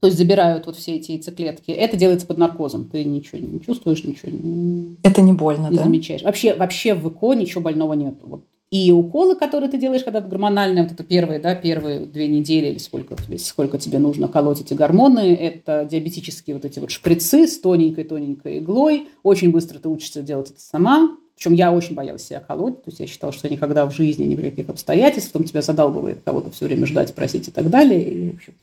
то 0.00 0.06
есть 0.06 0.16
забирают 0.16 0.64
вот 0.64 0.76
все 0.76 0.96
эти 0.96 1.12
яйцеклетки. 1.12 1.70
Это 1.70 1.98
делается 1.98 2.26
под 2.26 2.38
наркозом. 2.38 2.88
Ты 2.88 3.04
ничего 3.04 3.38
не 3.38 3.60
чувствуешь, 3.60 4.02
ничего 4.04 4.32
не... 4.32 4.96
Это 5.02 5.20
не 5.20 5.34
больно, 5.34 5.68
не 5.68 5.76
да? 5.76 5.84
замечаешь. 5.84 6.22
Вообще, 6.22 6.54
вообще 6.54 6.94
в 6.94 7.06
ЭКО 7.06 7.34
ничего 7.34 7.60
больного 7.60 7.92
нет. 7.92 8.14
Вот 8.22 8.44
и 8.70 8.92
уколы, 8.92 9.34
которые 9.34 9.68
ты 9.68 9.78
делаешь, 9.78 10.04
когда 10.04 10.20
ты 10.20 10.28
гормональные, 10.28 10.84
вот 10.84 10.92
это 10.92 11.02
первые, 11.02 11.40
да, 11.40 11.56
первые 11.56 12.06
две 12.06 12.28
недели 12.28 12.68
или 12.68 12.78
сколько, 12.78 13.16
сколько 13.38 13.78
тебе 13.78 13.98
нужно 13.98 14.28
колоть 14.28 14.60
эти 14.60 14.74
гормоны, 14.74 15.34
это 15.34 15.88
диабетические 15.90 16.54
вот 16.54 16.64
эти 16.64 16.78
вот 16.78 16.90
шприцы 16.92 17.48
с 17.48 17.58
тоненькой-тоненькой 17.58 18.58
иглой. 18.58 19.08
Очень 19.24 19.50
быстро 19.50 19.80
ты 19.80 19.88
учишься 19.88 20.22
делать 20.22 20.50
это 20.50 20.60
сама. 20.60 21.16
Причем 21.34 21.54
я 21.54 21.72
очень 21.72 21.94
боялась 21.94 22.22
себя 22.22 22.38
колоть, 22.38 22.84
то 22.84 22.90
есть 22.90 23.00
я 23.00 23.06
считала, 23.06 23.32
что 23.32 23.48
никогда 23.48 23.86
в 23.86 23.94
жизни, 23.94 24.24
ни 24.24 24.36
при 24.36 24.50
каких 24.50 24.68
обстоятельствах, 24.68 25.32
потом 25.32 25.48
тебя 25.48 25.62
задалбывает 25.62 26.20
кого-то 26.22 26.50
все 26.50 26.66
время 26.66 26.86
ждать, 26.86 27.14
просить 27.14 27.48
и 27.48 27.50
так 27.50 27.70
далее. 27.70 28.02
И, 28.02 28.30
в 28.30 28.34
общем, 28.34 28.54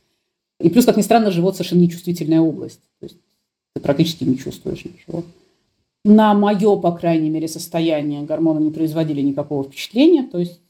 и 0.60 0.70
плюс, 0.70 0.86
как 0.86 0.96
ни 0.96 1.02
странно, 1.02 1.32
живот 1.32 1.56
совершенно 1.56 1.82
нечувствительная 1.82 2.40
область. 2.40 2.82
То 3.00 3.08
есть 3.08 3.18
ты 3.74 3.82
практически 3.82 4.24
не 4.24 4.38
чувствуешь 4.38 4.86
ничего 4.86 5.24
на 6.08 6.34
мое, 6.34 6.78
по 6.78 6.92
крайней 6.92 7.30
мере, 7.30 7.48
состояние 7.48 8.24
гормоны 8.24 8.60
не 8.60 8.72
производили 8.72 9.22
никакого 9.22 9.64
впечатления, 9.64 10.24
то 10.24 10.38
есть 10.38 10.62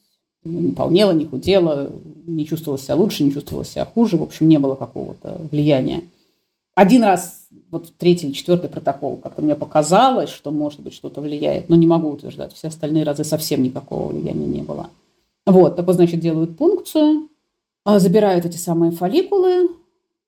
не 0.43 0.71
полнела, 0.71 1.11
не 1.11 1.25
худела, 1.25 1.91
не 2.25 2.45
чувствовала 2.45 2.79
себя 2.79 2.95
лучше, 2.95 3.23
не 3.23 3.31
чувствовала 3.31 3.65
себя 3.65 3.85
хуже, 3.85 4.17
в 4.17 4.23
общем, 4.23 4.47
не 4.47 4.57
было 4.57 4.75
какого-то 4.75 5.39
влияния. 5.51 6.03
Один 6.75 7.03
раз, 7.03 7.47
вот 7.71 7.91
третий 7.97 8.27
или 8.27 8.33
четвертый 8.33 8.69
протокол, 8.69 9.17
как-то 9.17 9.41
мне 9.41 9.55
показалось, 9.55 10.29
что, 10.29 10.51
может 10.51 10.79
быть, 10.79 10.93
что-то 10.93 11.21
влияет, 11.21 11.69
но 11.69 11.75
не 11.75 11.87
могу 11.87 12.09
утверждать. 12.09 12.53
Все 12.53 12.67
остальные 12.67 13.03
разы 13.03 13.23
совсем 13.23 13.63
никакого 13.63 14.09
влияния 14.09 14.45
не 14.45 14.61
было. 14.61 14.89
Вот, 15.45 15.75
так 15.75 15.85
вот, 15.85 15.95
значит, 15.95 16.19
делают 16.19 16.57
пункцию, 16.57 17.29
а, 17.83 17.99
забирают 17.99 18.45
эти 18.45 18.57
самые 18.57 18.91
фолликулы, 18.91 19.69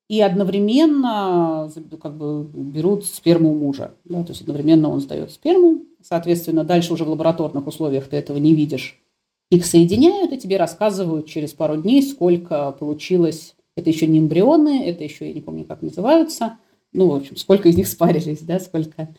и 0.10 0.22
одновременно 0.22 1.72
как 2.02 2.18
бы 2.18 2.44
берут 2.44 3.06
сперму 3.06 3.54
мужа. 3.54 3.94
Да, 4.06 4.24
то 4.24 4.32
есть 4.32 4.42
одновременно 4.42 4.90
он 4.90 5.00
сдает 5.02 5.32
сперму. 5.32 5.84
Соответственно, 6.02 6.64
дальше 6.64 6.94
уже 6.94 7.06
в 7.06 7.10
лабораторных 7.10 7.68
условиях 7.68 8.08
ты 8.08 8.18
этого 8.18 8.38
не 8.38 8.56
видишь. 8.56 9.00
их 9.52 9.66
соединяют 9.66 10.32
и 10.34 10.38
тебе 10.38 10.58
рассказывают 10.58 11.28
через 11.28 11.54
пару 11.54 11.78
дней, 11.78 12.02
сколько 12.02 12.72
получилось. 12.72 13.56
Это 13.76 13.90
еще 13.90 14.08
не 14.08 14.20
эмбрионы, 14.20 14.84
это 14.86 15.04
еще, 15.04 15.28
я 15.28 15.34
не 15.34 15.42
помню, 15.42 15.64
как 15.66 15.82
называются. 15.82 16.58
Ну, 16.92 17.10
в 17.10 17.16
общем, 17.16 17.38
сколько 17.38 17.70
из 17.70 17.78
них 17.78 17.88
спарились, 17.88 18.42
да, 18.42 18.60
сколько. 18.60 19.16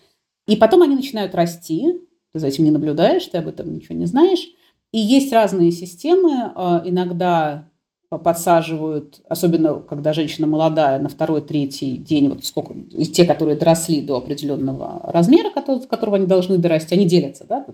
И 0.47 0.57
потом 0.57 0.83
они 0.83 0.97
начинают 0.97 1.35
расти. 1.35 2.01
Ты 2.33 2.39
за 2.39 2.49
этим 2.49 2.65
не 2.65 2.71
наблюдаешь, 2.71 3.27
ты 3.27 3.39
об 3.39 3.49
этом 3.49 3.73
ничего 3.73 3.97
не 3.97 4.07
знаешь. 4.07 4.45
И 4.93 4.99
есть 4.99 5.33
разные 5.33 5.71
системы. 5.71 6.53
А, 6.55 6.83
иногда 6.85 7.70
подсаживают, 8.19 9.21
особенно 9.29 9.75
когда 9.81 10.13
женщина 10.13 10.47
молодая, 10.47 10.99
на 10.99 11.09
второй, 11.09 11.43
третий 11.43 11.97
день, 11.97 12.29
вот 12.29 12.45
сколько, 12.45 12.75
те, 13.13 13.25
которые 13.25 13.57
доросли 13.57 14.01
до 14.01 14.17
определенного 14.17 15.01
размера, 15.05 15.51
которого 15.51 16.17
они 16.17 16.27
должны 16.27 16.59
дорасти, 16.59 16.95
они 16.95 17.07
делятся, 17.07 17.45
да, 17.49 17.65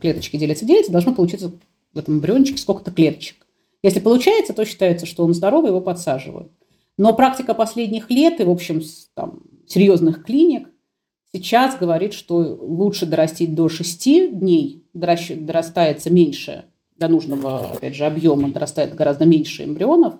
клеточки 0.00 0.36
делятся, 0.36 0.64
делятся, 0.64 0.92
должно 0.92 1.12
получиться 1.14 1.52
в 1.92 1.98
этом 1.98 2.14
эмбриончике 2.14 2.58
сколько-то 2.58 2.92
клеточек. 2.92 3.36
Если 3.82 3.98
получается, 3.98 4.54
то 4.54 4.64
считается, 4.64 5.04
что 5.06 5.24
он 5.24 5.34
здоровый, 5.34 5.70
его 5.70 5.80
подсаживают. 5.80 6.52
Но 6.96 7.12
практика 7.14 7.52
последних 7.52 8.08
лет 8.10 8.40
и, 8.40 8.44
в 8.44 8.50
общем, 8.50 8.80
там, 9.14 9.42
серьезных 9.66 10.24
клиник 10.24 10.68
сейчас 11.34 11.76
говорит, 11.76 12.12
что 12.12 12.36
лучше 12.36 13.06
дорастить 13.06 13.54
до 13.54 13.68
6 13.68 14.38
дней, 14.38 14.84
дорастается 14.92 16.10
меньше 16.10 16.66
до 17.02 17.08
нужного, 17.08 17.72
опять 17.72 17.94
же, 17.96 18.04
объема 18.04 18.50
дорастает 18.50 18.94
гораздо 18.94 19.24
меньше 19.24 19.64
эмбрионов, 19.64 20.14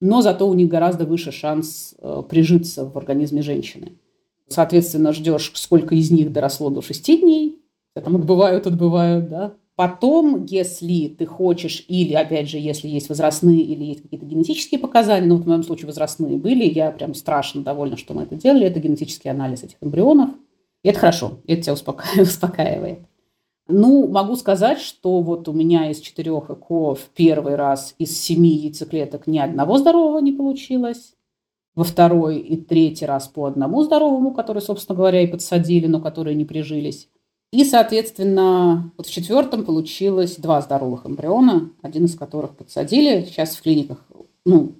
но 0.00 0.20
зато 0.20 0.46
у 0.48 0.54
них 0.54 0.68
гораздо 0.68 1.04
выше 1.04 1.32
шанс 1.32 1.94
э, 1.98 2.22
прижиться 2.28 2.84
в 2.84 2.96
организме 2.96 3.42
женщины. 3.42 3.98
Соответственно, 4.48 5.12
ждешь, 5.12 5.52
сколько 5.54 5.94
из 5.94 6.10
них 6.10 6.32
доросло 6.32 6.70
до 6.70 6.82
6 6.82 7.20
дней, 7.20 7.58
там 7.94 8.16
отбывают, 8.16 8.66
отбывают, 8.66 9.28
да. 9.28 9.54
Потом, 9.74 10.44
если 10.44 11.08
ты 11.08 11.24
хочешь, 11.24 11.84
или, 11.88 12.12
опять 12.12 12.48
же, 12.48 12.58
если 12.58 12.88
есть 12.88 13.08
возрастные 13.08 13.60
или 13.60 13.84
есть 13.84 14.02
какие-то 14.02 14.26
генетические 14.26 14.80
показания, 14.80 15.26
ну, 15.26 15.36
в 15.36 15.46
моем 15.46 15.62
случае 15.62 15.86
возрастные 15.86 16.36
были, 16.36 16.64
я 16.64 16.90
прям 16.90 17.14
страшно 17.14 17.62
довольна, 17.62 17.96
что 17.96 18.12
мы 18.12 18.22
это 18.22 18.34
делали, 18.34 18.66
это 18.66 18.80
генетический 18.80 19.30
анализ 19.30 19.62
этих 19.62 19.76
эмбрионов. 19.80 20.30
И 20.82 20.88
это 20.88 20.98
хорошо, 20.98 21.40
это 21.46 21.62
тебя 21.62 21.72
успокаивает. 22.22 23.00
Ну, 23.70 24.08
могу 24.08 24.34
сказать, 24.36 24.80
что 24.80 25.20
вот 25.20 25.46
у 25.46 25.52
меня 25.52 25.90
из 25.90 26.00
четырех 26.00 26.48
ЭКО 26.48 26.94
в 26.94 27.10
первый 27.14 27.54
раз 27.54 27.94
из 27.98 28.18
семи 28.18 28.48
яйцеклеток 28.48 29.26
ни 29.26 29.38
одного 29.38 29.76
здорового 29.76 30.20
не 30.20 30.32
получилось. 30.32 31.14
Во 31.74 31.84
второй 31.84 32.38
и 32.38 32.56
третий 32.56 33.04
раз 33.04 33.28
по 33.28 33.44
одному 33.44 33.84
здоровому, 33.84 34.32
который, 34.32 34.62
собственно 34.62 34.96
говоря, 34.96 35.20
и 35.20 35.26
подсадили, 35.26 35.86
но 35.86 36.00
которые 36.00 36.34
не 36.34 36.46
прижились. 36.46 37.08
И, 37.52 37.62
соответственно, 37.64 38.90
вот 38.96 39.06
в 39.06 39.12
четвертом 39.12 39.64
получилось 39.64 40.36
два 40.36 40.62
здоровых 40.62 41.06
эмбриона, 41.06 41.70
один 41.82 42.06
из 42.06 42.16
которых 42.16 42.56
подсадили. 42.56 43.24
Сейчас 43.26 43.54
в 43.54 43.62
клиниках, 43.62 44.02
ну, 44.46 44.72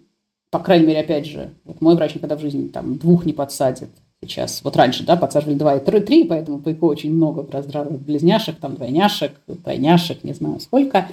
по 0.50 0.60
крайней 0.60 0.86
мере, 0.86 1.00
опять 1.00 1.26
же, 1.26 1.54
вот 1.64 1.82
мой 1.82 1.94
врач 1.94 2.14
никогда 2.14 2.36
в 2.36 2.40
жизни 2.40 2.68
там 2.68 2.96
двух 2.96 3.26
не 3.26 3.34
подсадит 3.34 3.90
сейчас. 4.22 4.62
Вот 4.64 4.76
раньше, 4.76 5.04
да, 5.04 5.16
подсаживали 5.16 5.56
2 5.56 5.76
и 5.76 5.84
3, 5.84 6.24
поэтому 6.24 6.60
по 6.60 6.86
очень 6.86 7.12
много 7.12 7.46
раздравных 7.50 8.00
близняшек, 8.00 8.56
там 8.56 8.74
двойняшек, 8.74 9.32
тройняшек, 9.64 10.24
не 10.24 10.32
знаю 10.32 10.60
сколько. 10.60 11.08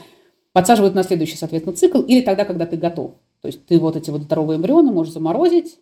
Подсаживают 0.53 0.95
на 0.95 1.03
следующий, 1.03 1.35
соответственно, 1.35 1.75
цикл 1.75 2.01
или 2.01 2.21
тогда, 2.21 2.45
когда 2.45 2.65
ты 2.65 2.77
готов. 2.77 3.11
То 3.41 3.47
есть 3.47 3.65
ты 3.65 3.79
вот 3.79 3.95
эти 3.95 4.09
вот 4.09 4.23
здоровые 4.23 4.57
эмбрионы 4.57 4.91
можешь 4.91 5.13
заморозить 5.13 5.77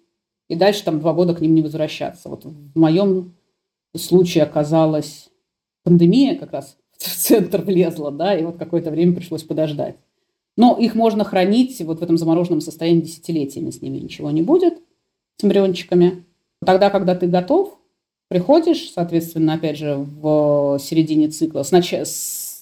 и 0.49 0.55
дальше 0.55 0.83
там 0.83 0.99
два 0.99 1.13
года 1.13 1.33
к 1.33 1.41
ним 1.41 1.55
не 1.55 1.61
возвращаться. 1.61 2.29
Вот 2.29 2.43
в 2.45 2.77
моем 2.77 3.35
случае 3.95 4.43
оказалась 4.43 5.29
пандемия 5.83 6.35
как 6.35 6.51
раз 6.51 6.77
в 6.97 7.07
центр 7.07 7.61
влезла, 7.61 8.11
да, 8.11 8.37
и 8.37 8.43
вот 8.43 8.57
какое-то 8.57 8.91
время 8.91 9.15
пришлось 9.15 9.43
подождать. 9.43 9.95
Но 10.55 10.77
их 10.77 10.95
можно 10.95 11.23
хранить 11.23 11.79
вот 11.81 11.99
в 11.99 12.03
этом 12.03 12.17
замороженном 12.17 12.61
состоянии 12.61 13.01
десятилетиями, 13.01 13.71
с 13.71 13.81
ними 13.81 13.97
ничего 13.97 14.29
не 14.31 14.41
будет, 14.41 14.79
с 15.37 15.43
эмбриончиками. 15.43 16.25
Тогда, 16.63 16.89
когда 16.89 17.15
ты 17.15 17.27
готов, 17.27 17.77
приходишь, 18.27 18.91
соответственно, 18.91 19.53
опять 19.53 19.77
же, 19.77 19.95
в 19.95 20.79
середине 20.79 21.29
цикла, 21.29 21.63
сначала, 21.63 22.05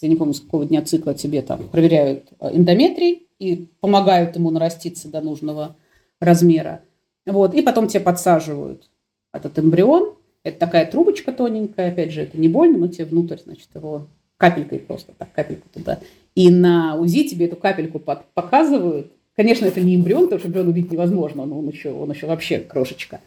я 0.01 0.09
не 0.09 0.15
помню, 0.15 0.33
с 0.33 0.41
какого 0.41 0.65
дня 0.65 0.81
цикла 0.81 1.13
тебе 1.13 1.41
там 1.41 1.67
проверяют 1.69 2.25
э, 2.39 2.55
эндометрий 2.55 3.27
и 3.39 3.67
помогают 3.79 4.35
ему 4.35 4.51
нараститься 4.51 5.07
до 5.07 5.21
нужного 5.21 5.75
размера. 6.19 6.81
Вот, 7.25 7.53
и 7.53 7.61
потом 7.61 7.87
тебе 7.87 8.01
подсаживают 8.01 8.89
этот 9.33 9.57
эмбрион. 9.59 10.15
Это 10.43 10.59
такая 10.59 10.89
трубочка 10.89 11.31
тоненькая, 11.31 11.89
опять 11.89 12.11
же, 12.11 12.21
это 12.21 12.37
не 12.37 12.49
больно, 12.49 12.77
но 12.79 12.87
тебе 12.87 13.05
внутрь, 13.05 13.37
значит, 13.43 13.67
его 13.75 14.07
капелькой 14.37 14.79
просто, 14.79 15.13
так, 15.17 15.31
капельку 15.33 15.69
туда. 15.71 15.99
И 16.33 16.49
на 16.49 16.95
УЗИ 16.95 17.29
тебе 17.29 17.45
эту 17.45 17.55
капельку 17.55 17.99
под, 17.99 18.25
показывают. 18.33 19.11
Конечно, 19.35 19.65
это 19.65 19.79
не 19.81 19.95
эмбрион, 19.95 20.23
потому 20.23 20.39
что 20.39 20.47
эмбрион 20.47 20.67
убить 20.67 20.91
невозможно, 20.91 21.45
но 21.45 21.59
он 21.59 21.69
еще, 21.69 21.91
он 21.91 22.11
еще 22.11 22.25
вообще 22.25 22.59
крошечка. 22.59 23.21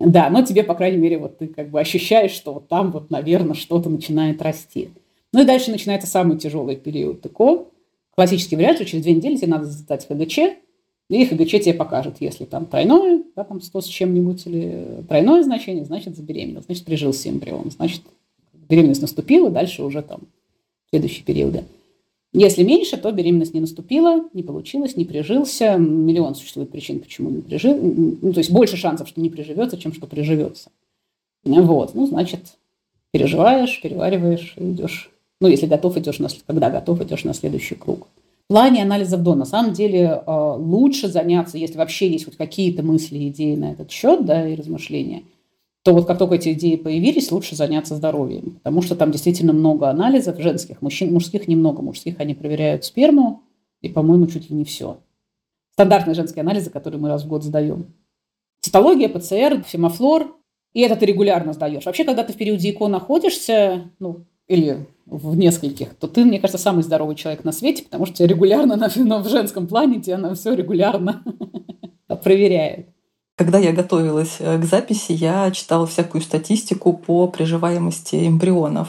Да, 0.00 0.30
но 0.30 0.42
тебе, 0.42 0.64
по 0.64 0.74
крайней 0.74 0.96
мере, 0.96 1.18
вот 1.18 1.38
ты 1.38 1.46
как 1.46 1.68
бы 1.68 1.78
ощущаешь, 1.78 2.30
что 2.30 2.54
вот 2.54 2.68
там 2.68 2.90
вот, 2.90 3.10
наверное, 3.10 3.54
что-то 3.54 3.90
начинает 3.90 4.40
расти. 4.40 4.88
Ну 5.32 5.42
и 5.42 5.44
дальше 5.44 5.70
начинается 5.70 6.08
самый 6.08 6.38
тяжелый 6.38 6.76
период 6.76 7.20
ТКО. 7.20 7.66
Классический 8.14 8.56
вариант, 8.56 8.76
что 8.78 8.86
через 8.86 9.04
две 9.04 9.12
недели 9.12 9.36
тебе 9.36 9.48
надо 9.48 9.66
сдать 9.66 10.08
ХГЧ, 10.08 10.38
и 11.10 11.26
ХГЧ 11.26 11.50
тебе 11.50 11.74
покажет, 11.74 12.16
если 12.20 12.46
там 12.46 12.64
тройное, 12.64 13.22
да, 13.36 13.44
там 13.44 13.60
100 13.60 13.80
с 13.82 13.86
чем-нибудь, 13.86 14.46
или 14.46 15.04
тройное 15.08 15.42
значение, 15.42 15.84
значит, 15.84 16.16
забеременел, 16.16 16.62
значит, 16.62 16.84
прижился 16.84 17.28
эмбрион, 17.28 17.70
значит, 17.70 18.02
беременность 18.54 19.02
наступила, 19.02 19.50
дальше 19.50 19.82
уже 19.82 20.02
там 20.02 20.20
следующие 20.88 21.24
периоды. 21.24 21.64
Если 22.32 22.62
меньше, 22.62 22.96
то 22.96 23.10
беременность 23.10 23.54
не 23.54 23.60
наступила, 23.60 24.24
не 24.34 24.44
получилось, 24.44 24.96
не 24.96 25.04
прижился. 25.04 25.76
Миллион 25.76 26.36
существует 26.36 26.70
причин, 26.70 27.00
почему 27.00 27.28
не 27.30 27.42
прижил. 27.42 27.76
Ну, 27.76 28.32
то 28.32 28.38
есть 28.38 28.52
больше 28.52 28.76
шансов, 28.76 29.08
что 29.08 29.20
не 29.20 29.30
приживется, 29.30 29.76
чем 29.76 29.92
что 29.92 30.06
приживется. 30.06 30.70
Вот, 31.42 31.94
ну, 31.94 32.06
значит, 32.06 32.56
переживаешь, 33.10 33.80
перевариваешь, 33.82 34.54
идешь. 34.56 35.10
Ну, 35.40 35.48
если 35.48 35.66
готов, 35.66 35.96
идешь 35.96 36.20
на, 36.20 36.28
когда 36.46 36.70
готов, 36.70 37.00
идешь 37.00 37.24
на 37.24 37.34
следующий 37.34 37.74
круг. 37.74 38.06
В 38.44 38.52
плане 38.52 38.82
анализов 38.82 39.22
до, 39.22 39.34
на 39.34 39.44
самом 39.44 39.72
деле, 39.72 40.22
э, 40.24 40.54
лучше 40.56 41.08
заняться, 41.08 41.56
если 41.56 41.78
вообще 41.78 42.10
есть 42.10 42.26
хоть 42.26 42.36
какие-то 42.36 42.82
мысли, 42.82 43.28
идеи 43.28 43.54
на 43.54 43.72
этот 43.72 43.90
счет, 43.90 44.24
да, 44.24 44.46
и 44.48 44.54
размышления– 44.54 45.22
то 45.82 45.94
вот 45.94 46.06
как 46.06 46.18
только 46.18 46.34
эти 46.34 46.52
идеи 46.52 46.76
появились, 46.76 47.32
лучше 47.32 47.56
заняться 47.56 47.96
здоровьем. 47.96 48.56
Потому 48.62 48.82
что 48.82 48.96
там 48.96 49.12
действительно 49.12 49.52
много 49.52 49.88
анализов 49.88 50.38
женских, 50.38 50.82
мужчин, 50.82 51.12
мужских 51.12 51.48
немного. 51.48 51.80
Мужских 51.82 52.20
они 52.20 52.34
проверяют 52.34 52.84
сперму, 52.84 53.42
и, 53.80 53.88
по-моему, 53.88 54.26
чуть 54.26 54.50
ли 54.50 54.56
не 54.56 54.64
все. 54.64 54.98
Стандартные 55.72 56.14
женские 56.14 56.42
анализы, 56.42 56.68
которые 56.70 57.00
мы 57.00 57.08
раз 57.08 57.24
в 57.24 57.28
год 57.28 57.44
сдаем. 57.44 57.94
Цитология, 58.60 59.08
ПЦР, 59.08 59.64
фемофлор. 59.66 60.36
И 60.74 60.80
это 60.82 60.96
ты 60.96 61.06
регулярно 61.06 61.54
сдаешь. 61.54 61.86
Вообще, 61.86 62.04
когда 62.04 62.22
ты 62.22 62.32
в 62.32 62.36
периоде 62.36 62.70
ИКО 62.70 62.88
находишься, 62.88 63.90
ну, 63.98 64.26
или 64.46 64.86
в 65.06 65.36
нескольких, 65.36 65.94
то 65.94 66.06
ты, 66.06 66.24
мне 66.24 66.38
кажется, 66.38 66.58
самый 66.58 66.82
здоровый 66.82 67.16
человек 67.16 67.44
на 67.44 67.52
свете, 67.52 67.84
потому 67.84 68.04
что 68.04 68.16
тебя 68.16 68.28
регулярно 68.28 68.76
на, 68.76 68.88
в 68.88 69.28
женском 69.28 69.66
плане 69.66 70.00
тебя 70.00 70.18
на 70.18 70.34
все 70.34 70.54
регулярно 70.54 71.24
проверяют. 72.22 72.86
Когда 73.40 73.56
я 73.56 73.72
готовилась 73.72 74.36
э, 74.38 74.58
к 74.58 74.66
записи, 74.66 75.12
я 75.12 75.50
читала 75.50 75.86
всякую 75.86 76.20
статистику 76.20 76.92
по 76.92 77.26
приживаемости 77.26 78.28
эмбрионов. 78.28 78.88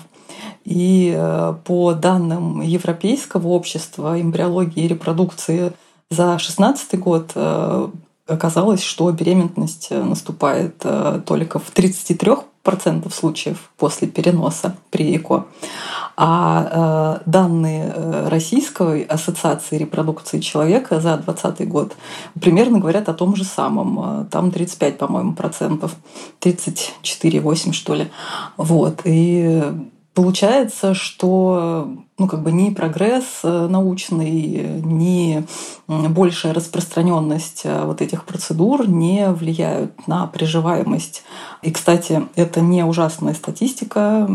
И 0.66 1.14
э, 1.16 1.54
по 1.64 1.94
данным 1.94 2.60
Европейского 2.60 3.48
общества 3.48 4.20
эмбриологии 4.20 4.84
и 4.84 4.90
репродукции 4.90 5.72
за 6.10 6.26
2016 6.26 7.00
год 7.00 7.32
э, 7.34 7.88
оказалось, 8.28 8.84
что 8.84 9.10
беременность 9.12 9.90
наступает 9.90 10.84
только 11.26 11.58
в 11.58 11.74
33% 11.74 12.44
случаев 13.12 13.72
после 13.78 14.08
переноса 14.08 14.76
при 14.90 15.16
ЭКО. 15.16 15.46
А 16.18 17.20
э, 17.24 17.30
данные 17.30 17.92
э, 17.96 18.30
Российской 18.30 19.02
ассоциации 19.04 19.78
репродукции 19.78 20.40
человека 20.40 21.00
за 21.00 21.18
2020 21.18 21.68
год 21.68 21.96
примерно 22.40 22.80
говорят 22.80 23.10
о 23.10 23.14
том 23.14 23.36
же 23.36 23.44
самом. 23.44 24.22
Э, 24.22 24.26
там 24.30 24.52
35, 24.52 24.98
по-моему, 24.98 25.34
процентов, 25.34 25.96
34,8 26.42 27.74
что 27.74 27.96
ли. 27.96 28.12
Вот. 28.58 29.02
И 29.06 29.64
получается, 30.14 30.94
что 30.94 31.88
ну, 32.22 32.28
как 32.28 32.44
бы 32.44 32.52
ни 32.52 32.70
прогресс 32.70 33.24
э, 33.44 33.68
научный, 33.68 34.80
ни 34.84 35.44
большая 35.88 36.54
распространенность 36.54 37.62
э, 37.64 37.84
вот 37.84 38.00
этих 38.00 38.26
процедур 38.26 38.88
не 38.88 39.32
влияют 39.32 40.08
на 40.08 40.28
приживаемость. 40.28 41.24
И, 41.64 41.72
кстати, 41.72 42.22
это 42.36 42.62
не 42.62 42.86
ужасная 42.86 43.34
статистика, 43.34 44.30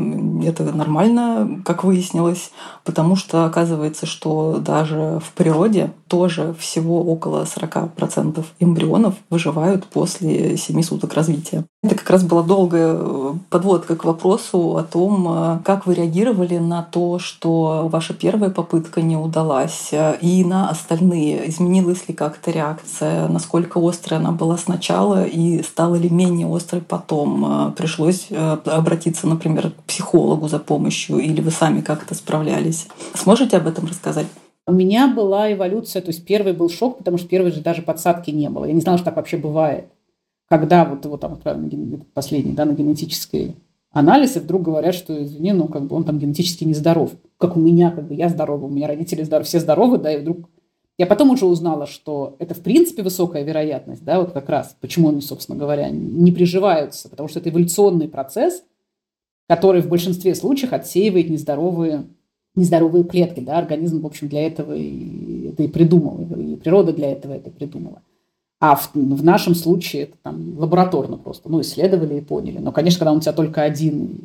это 0.45 0.65
нормально, 0.65 1.63
как 1.65 1.85
выяснилось, 1.85 2.51
потому 2.83 3.15
что 3.15 3.45
оказывается, 3.45 4.05
что 4.05 4.59
даже 4.59 5.21
в 5.25 5.33
природе 5.33 5.93
тоже 6.09 6.57
всего 6.59 7.05
около 7.05 7.45
40% 7.45 8.45
эмбрионов 8.59 9.15
выживают 9.31 9.87
после 9.87 10.57
7 10.57 10.83
суток 10.83 11.15
развития. 11.15 11.65
Это 11.85 11.95
как 11.95 12.11
раз 12.11 12.25
была 12.25 12.43
долгая 12.43 12.97
э, 12.99 13.35
подводка 13.49 13.95
к 13.95 14.05
вопросу 14.05 14.77
о 14.77 14.83
том, 14.83 15.63
как 15.65 15.87
вы 15.87 15.95
реагировали 15.95 16.59
на 16.59 16.83
то, 16.83 17.21
что 17.21 17.37
что 17.37 17.76
ваша 17.83 18.15
первая 18.15 18.51
попытка 18.51 19.03
не 19.03 19.17
удалась, 19.17 19.91
и 20.21 20.45
на 20.45 20.71
остальные 20.71 21.49
изменилась 21.49 22.09
ли 22.09 22.15
как-то 22.15 22.51
реакция, 22.51 23.29
насколько 23.29 23.79
острая 23.79 24.21
она 24.21 24.33
была 24.33 24.57
сначала 24.57 25.25
и 25.25 25.63
стала 25.63 25.97
ли 25.97 26.09
менее 26.11 26.55
острой 26.55 26.83
потом? 26.83 27.75
Пришлось 27.77 28.27
э, 28.31 28.59
обратиться, 28.65 29.27
например, 29.27 29.71
к 29.71 29.83
психологу 29.85 30.49
за 30.49 30.59
помощью 30.59 31.19
или 31.19 31.41
вы 31.41 31.51
сами 31.51 31.81
как-то 31.81 32.15
справлялись? 32.15 32.89
Сможете 33.15 33.57
об 33.57 33.67
этом 33.67 33.87
рассказать? 33.87 34.27
У 34.67 34.73
меня 34.73 35.07
была 35.07 35.53
эволюция, 35.53 36.03
то 36.03 36.09
есть 36.09 36.25
первый 36.25 36.53
был 36.53 36.69
шок, 36.69 36.99
потому 36.99 37.19
что 37.19 37.29
первый 37.29 37.53
же 37.53 37.61
даже 37.61 37.83
подсадки 37.83 38.31
не 38.31 38.51
было. 38.51 38.65
Я 38.65 38.73
не 38.73 38.81
знала, 38.81 38.99
что 38.99 39.05
так 39.07 39.17
вообще 39.17 39.37
бывает. 39.37 39.87
Когда 40.49 40.85
вот 40.85 41.05
его 41.05 41.17
там 41.17 41.39
последний, 42.15 42.53
да, 42.53 42.65
на 42.65 42.73
генетический 42.73 43.57
анализ, 43.97 44.37
и 44.37 44.41
вдруг 44.41 44.63
говорят, 44.63 44.95
что, 44.95 45.23
извини, 45.23 45.53
ну, 45.53 45.69
как 45.69 45.87
бы 45.87 45.97
он 45.97 46.05
там 46.05 46.19
генетически 46.19 46.65
нездоров. 46.65 47.13
Как 47.39 47.57
у 47.57 47.61
меня, 47.61 47.91
как 47.91 48.07
бы 48.09 48.15
я 48.15 48.29
здорова, 48.29 48.67
у 48.67 48.69
меня 48.69 48.89
родители 48.89 49.23
здоровы, 49.23 49.47
все 49.47 49.59
здоровы, 49.59 49.99
да, 49.99 50.13
и 50.13 50.21
вдруг... 50.21 50.51
Я 50.99 51.07
потом 51.07 51.31
уже 51.31 51.47
узнала, 51.47 51.87
что 51.87 52.37
это, 52.39 52.55
в 52.55 52.61
принципе, 52.61 53.03
высокая 53.03 53.43
вероятность, 53.43 54.05
да, 54.05 54.21
вот 54.21 54.33
как 54.33 54.49
раз, 54.51 54.77
почему 54.81 55.09
они, 55.09 55.23
собственно 55.23 55.59
говоря, 55.59 55.89
не 55.91 56.31
приживаются, 56.31 57.09
потому 57.09 57.29
что 57.29 57.39
это 57.39 57.49
эволюционный 57.49 58.09
процесс, 58.09 58.65
который 59.49 59.81
в 59.81 59.89
большинстве 59.89 60.35
случаев 60.35 60.73
отсеивает 60.73 61.31
нездоровые 61.31 62.05
нездоровые 62.55 63.05
клетки, 63.05 63.41
да, 63.41 63.59
организм, 63.59 64.01
в 64.01 64.07
общем, 64.07 64.29
для 64.29 64.47
этого 64.47 64.73
и, 64.75 65.49
это 65.49 65.63
и 65.63 65.69
придумал, 65.69 66.27
и 66.39 66.57
природа 66.57 66.93
для 66.95 67.13
этого 67.13 67.35
это 67.35 67.51
придумала. 67.51 68.03
А 68.59 68.75
в, 68.75 68.95
в 68.95 69.25
нашем 69.25 69.55
случае 69.55 70.05
это 70.05 70.17
там 70.23 70.59
лабораторно 70.59 71.19
просто, 71.19 71.49
ну, 71.51 71.61
исследовали 71.61 72.17
и 72.17 72.23
поняли. 72.23 72.59
Но, 72.59 72.73
конечно, 72.73 73.01
когда 73.01 73.13
у 73.13 73.21
тебя 73.21 73.33
только 73.33 73.63
один, 73.63 74.19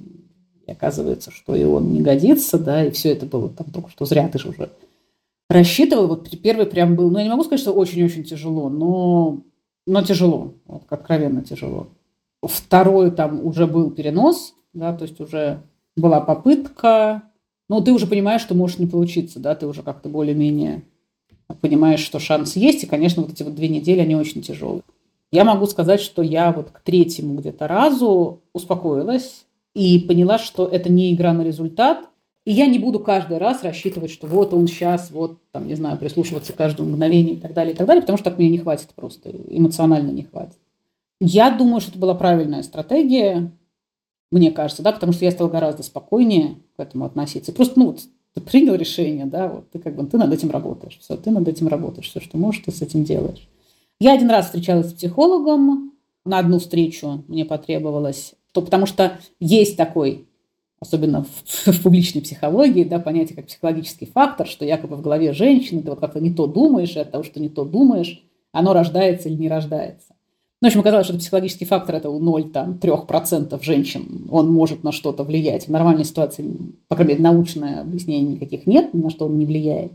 и 0.65 0.71
оказывается, 0.71 1.31
что 1.31 1.53
и 1.53 1.63
он 1.63 1.91
не 1.91 2.01
годится, 2.01 2.57
да, 2.57 2.85
и 2.85 2.91
все 2.91 3.11
это 3.11 3.25
было 3.25 3.49
там 3.49 3.67
только 3.71 3.89
что 3.89 4.05
зря, 4.05 4.29
ты 4.29 4.39
же 4.39 4.49
уже 4.49 4.69
рассчитывал. 5.49 6.07
Вот 6.07 6.29
первый 6.41 6.65
прям 6.65 6.95
был, 6.95 7.11
ну, 7.11 7.17
я 7.17 7.25
не 7.25 7.29
могу 7.29 7.43
сказать, 7.43 7.59
что 7.59 7.73
очень-очень 7.73 8.23
тяжело, 8.23 8.69
но, 8.69 9.41
но 9.85 10.01
тяжело, 10.01 10.53
вот, 10.65 10.83
откровенно 10.89 11.43
тяжело. 11.43 11.87
Второй 12.41 13.11
там 13.11 13.45
уже 13.45 13.67
был 13.67 13.91
перенос, 13.91 14.55
да, 14.73 14.93
то 14.93 15.03
есть 15.03 15.19
уже 15.19 15.61
была 15.97 16.21
попытка, 16.21 17.23
но 17.67 17.81
ты 17.81 17.91
уже 17.91 18.07
понимаешь, 18.07 18.41
что 18.41 18.55
может 18.55 18.79
не 18.79 18.87
получиться, 18.87 19.39
да, 19.39 19.55
ты 19.55 19.67
уже 19.67 19.83
как-то 19.83 20.07
более-менее 20.07 20.83
понимаешь, 21.59 21.99
что 21.99 22.19
шанс 22.19 22.55
есть, 22.55 22.83
и, 22.83 22.87
конечно, 22.87 23.21
вот 23.21 23.31
эти 23.31 23.43
вот 23.43 23.55
две 23.55 23.67
недели, 23.67 23.99
они 23.99 24.15
очень 24.15 24.41
тяжелые. 24.41 24.83
Я 25.31 25.45
могу 25.45 25.65
сказать, 25.65 26.01
что 26.01 26.21
я 26.21 26.51
вот 26.51 26.71
к 26.71 26.81
третьему 26.81 27.35
где-то 27.35 27.67
разу 27.67 28.41
успокоилась 28.53 29.45
и 29.73 29.99
поняла, 29.99 30.37
что 30.37 30.65
это 30.65 30.91
не 30.91 31.13
игра 31.13 31.33
на 31.33 31.41
результат, 31.41 31.99
и 32.45 32.51
я 32.51 32.65
не 32.65 32.79
буду 32.79 32.99
каждый 32.99 33.37
раз 33.37 33.63
рассчитывать, 33.63 34.11
что 34.11 34.27
вот 34.27 34.53
он 34.53 34.67
сейчас, 34.67 35.11
вот, 35.11 35.37
там, 35.51 35.67
не 35.67 35.75
знаю, 35.75 35.97
прислушиваться 35.97 36.53
к 36.53 36.57
каждому 36.57 36.89
мгновению 36.89 37.35
и 37.35 37.39
так 37.39 37.53
далее, 37.53 37.73
и 37.73 37.77
так 37.77 37.87
далее, 37.87 38.01
потому 38.01 38.17
что 38.17 38.29
так 38.29 38.37
мне 38.37 38.49
не 38.49 38.57
хватит 38.57 38.89
просто, 38.95 39.29
эмоционально 39.29 40.11
не 40.11 40.23
хватит. 40.23 40.57
Я 41.19 41.51
думаю, 41.51 41.81
что 41.81 41.91
это 41.91 41.99
была 41.99 42.15
правильная 42.15 42.63
стратегия 42.63 43.51
мне 44.31 44.51
кажется, 44.51 44.81
да, 44.81 44.93
потому 44.93 45.11
что 45.11 45.25
я 45.25 45.31
стала 45.31 45.49
гораздо 45.49 45.83
спокойнее 45.83 46.55
к 46.75 46.79
этому 46.79 47.05
относиться. 47.05 47.51
Просто, 47.51 47.77
ну, 47.77 47.87
вот, 47.87 47.99
ты 48.33 48.41
принял 48.41 48.75
решение, 48.75 49.25
да, 49.25 49.47
вот 49.47 49.69
ты 49.71 49.79
как 49.79 49.95
бы, 49.95 50.05
ты 50.05 50.17
над 50.17 50.31
этим 50.31 50.51
работаешь, 50.51 50.97
все, 50.99 51.17
ты 51.17 51.31
над 51.31 51.47
этим 51.47 51.67
работаешь, 51.67 52.09
все, 52.09 52.19
что 52.19 52.37
можешь, 52.37 52.63
ты 52.63 52.71
с 52.71 52.81
этим 52.81 53.03
делаешь. 53.03 53.47
Я 53.99 54.13
один 54.13 54.29
раз 54.29 54.47
встречалась 54.47 54.89
с 54.89 54.93
психологом, 54.93 55.91
на 56.25 56.39
одну 56.39 56.59
встречу 56.59 57.23
мне 57.27 57.45
потребовалось, 57.45 58.33
то, 58.51 58.61
потому 58.61 58.85
что 58.85 59.19
есть 59.39 59.75
такой, 59.75 60.27
особенно 60.79 61.23
в, 61.23 61.67
в 61.71 61.83
публичной 61.83 62.21
психологии, 62.21 62.83
да, 62.83 62.99
понятие 62.99 63.35
как 63.35 63.47
психологический 63.47 64.05
фактор, 64.05 64.47
что 64.47 64.65
якобы 64.65 64.95
в 64.95 65.01
голове 65.01 65.33
женщины 65.33 65.81
ты 65.81 65.89
вот 65.89 65.99
как-то 65.99 66.19
не 66.19 66.33
то 66.33 66.47
думаешь, 66.47 66.95
и 66.95 66.99
от 66.99 67.11
того, 67.11 67.23
что 67.23 67.39
не 67.39 67.49
то 67.49 67.65
думаешь, 67.65 68.23
оно 68.51 68.73
рождается 68.73 69.29
или 69.29 69.35
не 69.35 69.49
рождается. 69.49 70.13
Ну, 70.61 70.67
в 70.67 70.69
общем, 70.69 70.81
оказалось, 70.81 71.07
что 71.07 71.17
психологический 71.17 71.65
фактор– 71.65 71.95
это 71.97 72.11
у 72.11 72.21
0-3% 72.21 73.63
женщин. 73.63 74.27
Он 74.29 74.51
может 74.51 74.83
на 74.83 74.91
что-то 74.91 75.23
влиять. 75.23 75.65
В 75.65 75.71
нормальной 75.71 76.05
ситуации, 76.05 76.45
по 76.87 76.95
крайней 76.95 77.13
мере, 77.13 77.23
научное 77.23 77.81
объяснение 77.81 78.35
никаких 78.35 78.67
нет, 78.67 78.93
на 78.93 79.09
что 79.09 79.25
он 79.25 79.39
не 79.39 79.47
влияет. 79.47 79.91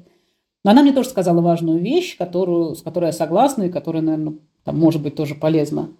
Но 0.64 0.72
она 0.72 0.82
мне 0.82 0.92
тоже 0.92 1.10
сказала 1.10 1.40
важную 1.40 1.78
вещь, 1.78 2.18
которую, 2.18 2.74
с 2.74 2.82
которой 2.82 3.06
я 3.06 3.12
согласна 3.12 3.64
и 3.64 3.70
которая, 3.70 4.02
наверное, 4.02 4.34
там, 4.64 4.76
может 4.76 5.00
быть 5.00 5.14
тоже 5.14 5.36
полезна 5.36 5.90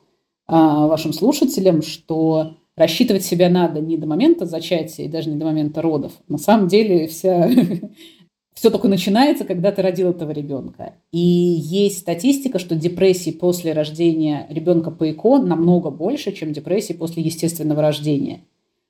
а, 0.48 0.88
вашим 0.88 1.12
слушателям, 1.12 1.82
что 1.82 2.56
рассчитывать 2.76 3.24
себя 3.24 3.48
надо 3.48 3.80
не 3.80 3.96
до 3.96 4.08
момента 4.08 4.46
зачатия 4.46 5.04
и 5.04 5.08
даже 5.08 5.30
не 5.30 5.36
до 5.36 5.44
момента 5.44 5.80
родов. 5.80 6.12
На 6.26 6.38
самом 6.38 6.66
деле 6.66 7.06
вся 7.06 7.48
все 8.56 8.70
только 8.70 8.88
начинается, 8.88 9.44
когда 9.44 9.70
ты 9.70 9.82
родил 9.82 10.10
этого 10.10 10.30
ребенка. 10.30 10.94
И 11.12 11.18
есть 11.18 11.98
статистика, 11.98 12.58
что 12.58 12.74
депрессии 12.74 13.30
после 13.30 13.74
рождения 13.74 14.46
ребенка 14.48 14.90
по 14.90 15.10
ЭКО 15.10 15.38
намного 15.38 15.90
больше, 15.90 16.32
чем 16.32 16.54
депрессии 16.54 16.94
после 16.94 17.22
естественного 17.22 17.82
рождения. 17.82 18.40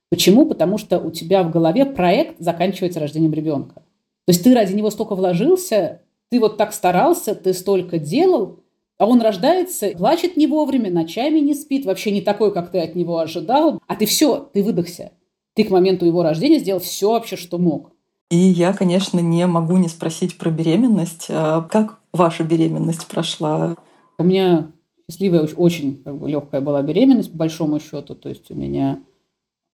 Почему? 0.08 0.46
Потому 0.46 0.78
что 0.78 1.00
у 1.00 1.10
тебя 1.10 1.42
в 1.42 1.50
голове 1.50 1.84
проект 1.84 2.36
заканчивается 2.38 3.00
рождением 3.00 3.32
ребенка. 3.32 3.74
То 3.74 4.28
есть 4.28 4.44
ты 4.44 4.54
ради 4.54 4.72
него 4.72 4.88
столько 4.88 5.16
вложился, 5.16 6.00
ты 6.30 6.38
вот 6.38 6.58
так 6.58 6.72
старался, 6.72 7.34
ты 7.34 7.52
столько 7.52 7.98
делал, 7.98 8.60
а 8.98 9.06
он 9.06 9.20
рождается, 9.20 9.90
плачет 9.98 10.36
не 10.36 10.46
вовремя, 10.46 10.92
ночами 10.92 11.40
не 11.40 11.54
спит, 11.54 11.86
вообще 11.86 12.12
не 12.12 12.20
такой, 12.20 12.54
как 12.54 12.70
ты 12.70 12.78
от 12.78 12.94
него 12.94 13.18
ожидал, 13.18 13.80
а 13.88 13.96
ты 13.96 14.06
все, 14.06 14.48
ты 14.52 14.62
выдохся. 14.62 15.10
Ты 15.54 15.64
к 15.64 15.70
моменту 15.70 16.06
его 16.06 16.22
рождения 16.22 16.60
сделал 16.60 16.78
все 16.80 17.10
вообще, 17.10 17.34
что 17.34 17.58
мог. 17.58 17.95
И 18.30 18.36
я, 18.36 18.72
конечно, 18.72 19.20
не 19.20 19.46
могу 19.46 19.76
не 19.76 19.88
спросить 19.88 20.36
про 20.36 20.50
беременность. 20.50 21.26
А 21.28 21.62
как 21.62 22.00
ваша 22.12 22.42
беременность 22.42 23.06
прошла? 23.06 23.76
У 24.18 24.24
меня 24.24 24.70
счастливая, 25.08 25.48
очень 25.56 26.02
как 26.02 26.16
бы, 26.16 26.28
легкая 26.28 26.60
была 26.60 26.82
беременность, 26.82 27.30
по 27.30 27.38
большому 27.38 27.78
счету. 27.78 28.14
То 28.14 28.28
есть 28.28 28.50
у 28.50 28.54
меня 28.54 28.98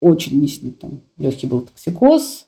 очень 0.00 0.40
низкий, 0.40 0.70
там, 0.70 1.00
легкий 1.16 1.46
был 1.46 1.62
токсикоз. 1.62 2.46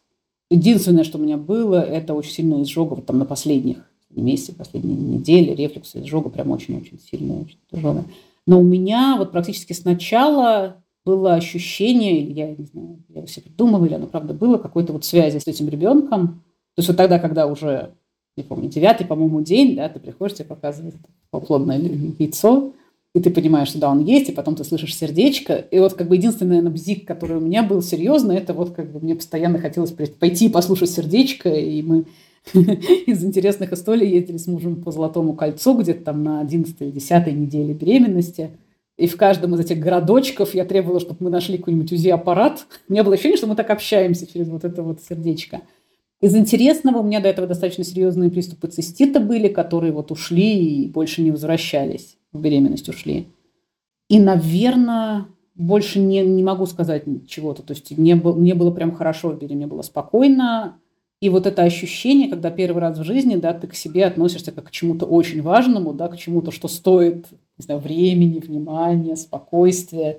Единственное, 0.51 1.05
что 1.05 1.19
у 1.19 1.23
меня 1.23 1.39
было, 1.39 1.81
это 1.81 2.13
очень 2.15 2.33
сильная 2.33 2.63
изжога 2.63 2.95
вот, 2.95 3.07
там, 3.07 3.19
на 3.19 3.25
последних 3.25 3.79
месяцах, 4.11 4.57
последние 4.57 4.97
недели, 4.97 5.55
рефлюкс, 5.55 5.97
изжога 5.97 6.29
прям 6.29 6.51
очень-очень 6.51 7.01
сильная, 7.01 7.41
очень 7.41 7.59
тяжелая. 7.73 8.05
Но 8.47 8.61
у 8.61 8.63
меня 8.63 9.17
вот 9.17 9.33
практически 9.33 9.73
сначала 9.73 10.84
было 11.05 11.35
ощущение, 11.35 12.23
я 12.23 12.55
не 12.55 12.65
знаю, 12.65 13.03
я 13.09 13.27
себе 13.27 13.43
придумала, 13.45 13.85
или 13.85 13.95
оно 13.95 14.07
правда 14.07 14.33
было, 14.33 14.57
какой-то 14.57 14.93
вот 14.93 15.05
связи 15.05 15.39
с 15.39 15.47
этим 15.47 15.69
ребенком. 15.69 16.43
То 16.75 16.81
есть 16.81 16.89
вот 16.89 16.97
тогда, 16.97 17.19
когда 17.19 17.47
уже, 17.47 17.93
не 18.37 18.43
помню, 18.43 18.69
девятый, 18.71 19.07
по-моему, 19.07 19.43
день, 19.43 19.77
да, 19.77 19.89
ты 19.89 20.01
приходишь, 20.01 20.37
тебе 20.37 20.47
показывают 20.47 20.97
плодное 21.31 21.79
яйцо, 21.79 22.73
и 23.15 23.21
ты 23.21 23.31
понимаешь, 23.31 23.69
что 23.69 23.79
да, 23.79 23.91
он 23.91 24.03
есть, 24.03 24.31
и 24.31 24.33
потом 24.33 24.57
ты 24.57 24.65
слышишь 24.65 24.97
сердечко. 24.97 25.55
И 25.55 25.79
вот 25.79 25.95
как 25.95 26.09
бы 26.09 26.17
единственный, 26.17 26.49
наверное, 26.49 26.73
бзик, 26.73 27.07
который 27.07 27.37
у 27.37 27.41
меня 27.41 27.63
был 27.63 27.81
серьезно, 27.81 28.33
это 28.33 28.55
вот 28.55 28.71
как 28.71 28.91
бы 28.91 28.99
мне 28.99 29.15
постоянно 29.15 29.59
хотелось 29.59 29.93
пойти 29.93 30.47
и 30.47 30.51
послушать 30.51 30.91
сердечко, 30.91 31.51
и 31.51 31.83
мы 31.83 32.07
из 32.55 33.23
интересных 33.23 33.73
историй 33.73 34.11
ездили 34.11 34.39
с 34.39 34.47
мужем 34.47 34.83
по 34.83 34.91
Золотому 34.91 35.35
кольцу 35.35 35.79
где-то 35.79 36.03
там 36.05 36.25
на 36.25 36.41
11 36.41 36.81
или 36.81 36.91
10 36.91 37.27
неделе 37.35 37.75
беременности– 37.75 38.51
и 38.97 39.07
в 39.07 39.17
каждом 39.17 39.55
из 39.55 39.61
этих 39.61 39.81
городочков 39.81 40.55
я 40.55 40.65
требовала, 40.65 41.01
чтобы 41.01 41.25
мы 41.25 41.31
нашли 41.31 41.59
какой-нибудь 41.59 41.93
УЗИ-аппарат. 41.93 42.67
У 42.89 42.93
меня 42.93 43.03
было 43.03 43.15
ощущение, 43.15 43.39
что 43.39 43.47
мы 43.47 43.57
так 43.57 43.71
общаемся 43.71 44.27
через 44.27 44.49
вот 44.49 44.65
это 44.65 44.83
вот 44.83 45.03
сердечко. 45.03 45.63
Из 46.21 46.35
интересного 46.35 46.99
у 46.99 47.03
меня 47.03 47.21
до 47.21 47.29
этого 47.29 47.47
достаточно 47.47 47.85
серьезные 47.85 48.31
приступы 48.31 48.69
цистита 48.69 49.21
были, 49.21 49.49
которые 49.49 49.93
вот 49.93 50.11
ушли 50.11 50.85
и 50.85 50.89
больше 50.89 51.21
не 51.21 51.31
возвращались. 51.31 52.17
В 52.33 52.41
беременность 52.41 52.89
ушли. 52.89 53.27
И, 54.09 54.19
наверное, 54.19 55.27
больше 55.55 55.99
не, 55.99 56.23
не 56.23 56.43
могу 56.43 56.65
сказать 56.67 57.05
чего-то. 57.27 57.63
То 57.63 57.75
есть 57.75 57.97
мне, 57.99 58.17
был, 58.17 58.37
мне 58.37 58.55
было 58.55 58.71
прям 58.71 58.93
хорошо 58.95 59.31
в 59.31 59.33
беременности, 59.33 59.57
мне 59.57 59.67
было 59.67 59.83
спокойно. 59.83 60.79
И 61.25 61.31
вот 61.31 61.47
это 61.47 61.63
ощущение, 61.63 62.29
когда 62.29 62.51
первый 62.51 62.81
раз 62.81 62.99
в 62.99 63.03
жизни, 63.03 63.37
да, 63.37 63.55
ты 63.55 63.67
к 63.67 63.75
себе 63.75 64.05
относишься 64.05 64.53
как 64.53 64.67
к 64.67 64.71
чему-то 64.71 65.07
очень 65.07 65.41
важному, 65.41 65.95
да, 65.95 66.09
к 66.09 66.19
чему-то, 66.19 66.51
что 66.51 66.69
стоит, 66.69 67.25
не 67.57 67.65
знаю, 67.65 67.81
времени, 67.81 68.41
внимания, 68.41 69.17
спокойствия. 69.17 70.19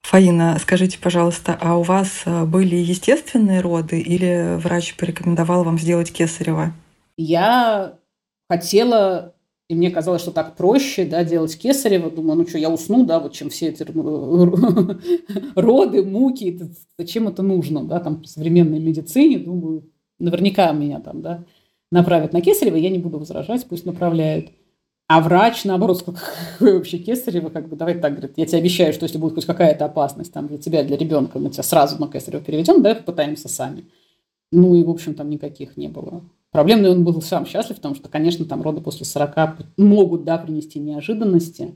Фаина, 0.00 0.56
скажите, 0.58 0.98
пожалуйста, 0.98 1.58
а 1.60 1.76
у 1.76 1.82
вас 1.82 2.22
э, 2.24 2.46
были 2.46 2.76
естественные 2.76 3.60
роды 3.60 4.00
или 4.00 4.56
врач 4.56 4.96
порекомендовал 4.96 5.64
вам 5.64 5.78
сделать 5.78 6.10
кесарево? 6.10 6.72
Я 7.18 7.98
хотела, 8.48 9.34
и 9.68 9.74
мне 9.74 9.90
казалось, 9.90 10.22
что 10.22 10.30
так 10.30 10.56
проще, 10.56 11.04
да, 11.04 11.24
делать 11.24 11.58
кесарево. 11.58 12.10
Думаю, 12.10 12.38
ну 12.38 12.48
что, 12.48 12.56
я 12.56 12.70
усну, 12.70 13.04
да, 13.04 13.20
вот 13.20 13.34
чем 13.34 13.50
все 13.50 13.68
эти 13.68 13.82
роды, 15.56 16.02
муки, 16.02 16.58
зачем 16.98 17.28
это 17.28 17.42
нужно, 17.42 17.84
да, 17.84 18.00
там, 18.00 18.22
в 18.22 18.26
современной 18.26 18.78
медицине, 18.78 19.38
думаю, 19.38 19.91
наверняка 20.22 20.72
меня 20.72 21.00
там, 21.00 21.22
да, 21.22 21.44
направят 21.90 22.32
на 22.32 22.40
Кесарева, 22.40 22.76
я 22.76 22.90
не 22.90 22.98
буду 22.98 23.18
возражать, 23.18 23.66
пусть 23.66 23.84
направляют. 23.84 24.50
А 25.08 25.20
врач, 25.20 25.64
наоборот, 25.64 25.98
сказал, 25.98 26.20
какой 26.58 26.74
вообще 26.74 26.98
Кесарева, 26.98 27.50
как 27.50 27.68
бы, 27.68 27.76
давай 27.76 27.98
так, 27.98 28.12
говорит, 28.12 28.32
я 28.36 28.46
тебе 28.46 28.58
обещаю, 28.58 28.92
что 28.92 29.04
если 29.04 29.18
будет 29.18 29.34
хоть 29.34 29.44
какая-то 29.44 29.84
опасность 29.84 30.32
там 30.32 30.46
для 30.46 30.58
тебя, 30.58 30.84
для 30.84 30.96
ребенка, 30.96 31.38
мы 31.38 31.50
тебя 31.50 31.62
сразу 31.62 32.00
на 32.00 32.08
Кесарева 32.08 32.42
переведем, 32.42 32.82
давай 32.82 32.96
попытаемся 32.96 33.48
сами. 33.48 33.84
Ну 34.50 34.74
и, 34.74 34.82
в 34.82 34.90
общем, 34.90 35.14
там 35.14 35.30
никаких 35.30 35.76
не 35.76 35.88
было 35.88 36.22
проблем. 36.50 36.82
Но 36.82 36.90
он 36.90 37.02
был 37.02 37.20
сам 37.20 37.46
счастлив, 37.46 37.76
потому 37.76 37.94
что, 37.94 38.08
конечно, 38.08 38.44
там 38.44 38.62
роды 38.62 38.80
после 38.80 39.04
40 39.04 39.78
могут, 39.78 40.24
да, 40.24 40.38
принести 40.38 40.78
неожиданности. 40.78 41.74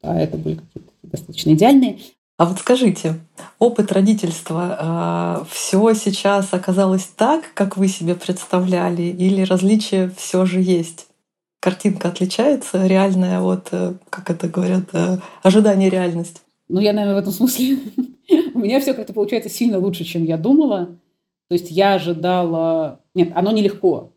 А 0.00 0.18
это 0.18 0.38
были 0.38 0.56
какие-то 0.56 0.90
достаточно 1.02 1.52
идеальные. 1.52 1.98
А 2.36 2.46
вот 2.46 2.58
скажите, 2.58 3.20
опыт 3.60 3.92
родительства, 3.92 5.42
э, 5.42 5.44
все 5.50 5.94
сейчас 5.94 6.52
оказалось 6.52 7.04
так, 7.04 7.54
как 7.54 7.76
вы 7.76 7.86
себе 7.86 8.16
представляли, 8.16 9.02
или 9.02 9.42
различия 9.42 10.10
все 10.16 10.44
же 10.44 10.60
есть? 10.60 11.06
Картинка 11.60 12.08
отличается, 12.08 12.86
реальная 12.86 13.40
вот, 13.40 13.68
э, 13.70 13.94
как 14.10 14.30
это 14.30 14.48
говорят, 14.48 14.86
э, 14.92 15.18
ожидание 15.44 15.88
реальность? 15.88 16.42
Ну, 16.68 16.80
я, 16.80 16.92
наверное, 16.92 17.20
в 17.20 17.22
этом 17.22 17.32
смысле 17.32 17.78
у 18.54 18.58
меня 18.58 18.80
все 18.80 18.94
как-то 18.94 19.12
получается 19.12 19.48
сильно 19.48 19.78
лучше, 19.78 20.02
чем 20.02 20.24
я 20.24 20.36
думала. 20.36 20.86
То 21.48 21.54
есть 21.54 21.70
я 21.70 21.94
ожидала... 21.94 23.00
Нет, 23.14 23.30
оно 23.36 23.52
нелегко. 23.52 24.13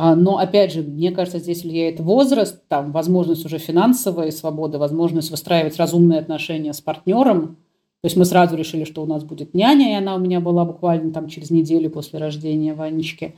А, 0.00 0.14
но, 0.14 0.38
опять 0.38 0.72
же, 0.72 0.82
мне 0.82 1.10
кажется, 1.10 1.40
здесь 1.40 1.64
влияет 1.64 1.98
возраст, 1.98 2.62
там, 2.68 2.92
возможность 2.92 3.44
уже 3.44 3.58
финансовой 3.58 4.30
свободы, 4.30 4.78
возможность 4.78 5.30
выстраивать 5.32 5.76
разумные 5.76 6.20
отношения 6.20 6.72
с 6.72 6.80
партнером. 6.80 7.56
То 8.00 8.06
есть 8.06 8.16
мы 8.16 8.24
сразу 8.24 8.54
решили, 8.56 8.84
что 8.84 9.02
у 9.02 9.06
нас 9.06 9.24
будет 9.24 9.54
няня, 9.54 9.90
и 9.90 9.94
она 9.94 10.14
у 10.14 10.20
меня 10.20 10.38
была 10.38 10.64
буквально 10.64 11.12
там 11.12 11.28
через 11.28 11.50
неделю 11.50 11.90
после 11.90 12.20
рождения 12.20 12.74
Ванечки. 12.74 13.34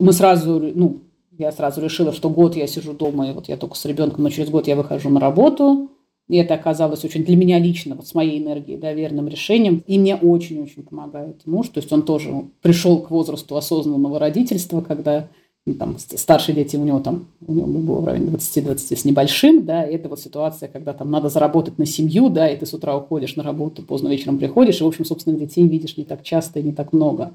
Мы 0.00 0.14
сразу, 0.14 0.58
ну, 0.74 1.02
я 1.36 1.52
сразу 1.52 1.82
решила, 1.82 2.12
что 2.12 2.30
год 2.30 2.56
я 2.56 2.66
сижу 2.66 2.94
дома, 2.94 3.28
и 3.28 3.32
вот 3.34 3.48
я 3.48 3.58
только 3.58 3.76
с 3.76 3.84
ребенком, 3.84 4.24
но 4.24 4.30
через 4.30 4.48
год 4.48 4.66
я 4.66 4.76
выхожу 4.76 5.10
на 5.10 5.20
работу. 5.20 5.90
И 6.28 6.36
это 6.36 6.54
оказалось 6.54 7.04
очень 7.04 7.26
для 7.26 7.36
меня 7.36 7.58
лично, 7.58 7.94
вот 7.94 8.06
с 8.06 8.14
моей 8.14 8.42
энергией, 8.42 8.78
да, 8.78 8.94
верным 8.94 9.28
решением. 9.28 9.82
И 9.86 9.98
мне 9.98 10.16
очень-очень 10.16 10.84
помогает 10.84 11.46
муж. 11.46 11.68
То 11.68 11.80
есть 11.80 11.92
он 11.92 12.04
тоже 12.04 12.32
пришел 12.62 13.02
к 13.02 13.10
возрасту 13.10 13.54
осознанного 13.58 14.18
родительства, 14.18 14.80
когда 14.80 15.28
там, 15.72 15.96
старшие 15.98 16.54
дети 16.54 16.76
у 16.76 16.84
него 16.84 17.00
там, 17.00 17.24
у 17.46 17.54
него 17.54 17.66
было 17.66 18.00
в 18.00 18.04
районе 18.06 18.26
20-20 18.32 18.96
с 18.96 19.04
небольшим, 19.06 19.64
да, 19.64 19.82
и 19.84 19.94
это 19.94 20.10
вот 20.10 20.20
ситуация, 20.20 20.68
когда 20.68 20.92
там 20.92 21.10
надо 21.10 21.30
заработать 21.30 21.78
на 21.78 21.86
семью, 21.86 22.28
да, 22.28 22.50
и 22.50 22.56
ты 22.56 22.66
с 22.66 22.74
утра 22.74 22.94
уходишь 22.94 23.36
на 23.36 23.42
работу, 23.42 23.82
поздно 23.82 24.08
вечером 24.08 24.38
приходишь, 24.38 24.80
и, 24.80 24.84
в 24.84 24.86
общем, 24.86 25.06
собственно, 25.06 25.38
детей 25.38 25.66
видишь 25.66 25.96
не 25.96 26.04
так 26.04 26.22
часто 26.22 26.60
и 26.60 26.62
не 26.62 26.72
так 26.72 26.92
много. 26.92 27.32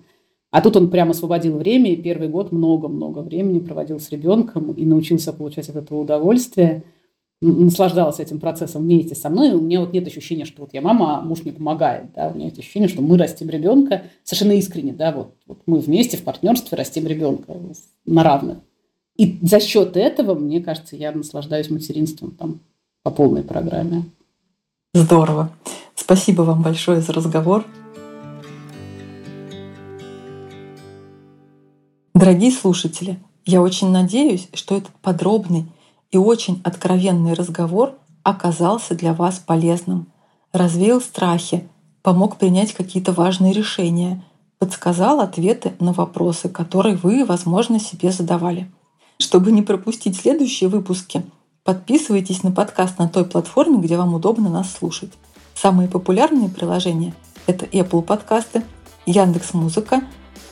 А 0.52 0.62
тут 0.62 0.76
он 0.78 0.92
прямо 0.92 1.12
освободил 1.12 1.58
время, 1.58 1.92
и 1.92 1.96
первый 1.96 2.28
год 2.28 2.52
много-много 2.52 3.20
времени 3.20 3.60
проводил 3.60 4.00
с 4.00 4.12
ребенком 4.12 4.74
и 4.74 4.86
научился 4.86 5.34
получать 5.34 5.70
от 5.70 5.78
этого 5.78 6.02
удовольствие– 6.02 6.84
наслаждалась 7.42 8.20
этим 8.20 8.40
процессом 8.40 8.84
вместе 8.84 9.16
со 9.16 9.30
мной. 9.30 9.52
У 9.54 9.62
меня 9.62 9.80
вот 9.80 9.94
нет 9.94 10.06
ощущения, 10.08 10.46
что 10.46 10.64
вот 10.64 10.74
я 10.74 10.82
мама, 10.82 11.20
а 11.20 11.22
муж 11.22 11.44
мне 11.44 11.54
помогает. 11.54 12.12
Да? 12.14 12.30
У 12.30 12.36
меня 12.36 12.46
есть 12.46 12.60
ощущение, 12.60 12.90
что 12.90 13.02
мы 13.02 13.18
растим 13.18 13.50
ребенка 13.50 14.04
совершенно 14.24 14.54
искренне. 14.54 14.94
Да? 14.94 15.12
Вот, 15.12 15.36
вот 15.48 15.62
мы 15.66 15.80
вместе 15.80 16.18
в 16.18 16.24
партнерстве 16.24 16.78
растим 16.78 17.08
ребенка 17.08 17.56
на 18.06 18.24
равных. 18.24 18.58
И 19.16 19.38
за 19.42 19.60
счет 19.60 19.98
этого, 19.98 20.34
мне 20.36 20.62
кажется, 20.62 20.96
я 20.96 21.12
наслаждаюсь 21.12 21.70
материнством 21.70 22.32
там 22.32 22.62
по 23.04 23.12
полной 23.12 23.44
программе. 23.44 24.04
Здорово. 24.94 25.52
Спасибо 25.96 26.42
вам 26.42 26.62
большое 26.62 27.02
за 27.02 27.14
разговор. 27.14 27.66
Дорогие 32.14 32.52
слушатели, 32.52 33.18
я 33.46 33.62
очень 33.62 33.92
надеюсь, 33.92 34.50
что 34.54 34.76
этот 34.76 34.92
подробный 35.02 35.66
и 36.12 36.18
очень 36.18 36.62
откровенный 36.64 37.34
разговор 37.34 37.94
оказался 38.24 38.96
для 38.96 39.14
вас 39.14 39.40
полезным, 39.40 40.08
развеял 40.52 41.02
страхи, 41.02 41.68
помог 42.02 42.38
принять 42.38 42.74
какие-то 42.74 43.12
важные 43.12 43.54
решения, 43.54 44.24
подсказал 44.58 45.20
ответы 45.20 45.74
на 45.80 45.94
вопросы, 45.94 46.50
которые 46.50 46.96
вы, 46.96 47.26
возможно, 47.26 47.80
себе 47.80 48.12
задавали. 48.12 48.70
Чтобы 49.20 49.52
не 49.52 49.62
пропустить 49.62 50.18
следующие 50.18 50.70
выпуски, 50.70 51.24
подписывайтесь 51.64 52.44
на 52.44 52.52
подкаст 52.52 52.98
на 53.00 53.08
той 53.08 53.26
платформе, 53.26 53.78
где 53.78 53.98
вам 53.98 54.14
удобно 54.14 54.50
нас 54.50 54.72
слушать. 54.72 55.12
Самые 55.54 55.90
популярные 55.90 56.50
приложения— 56.50 57.14
это 57.48 57.66
Apple 57.66 58.02
подкасты, 58.02 58.64
Яндекс 59.06 59.54
Музыка, 59.54 60.02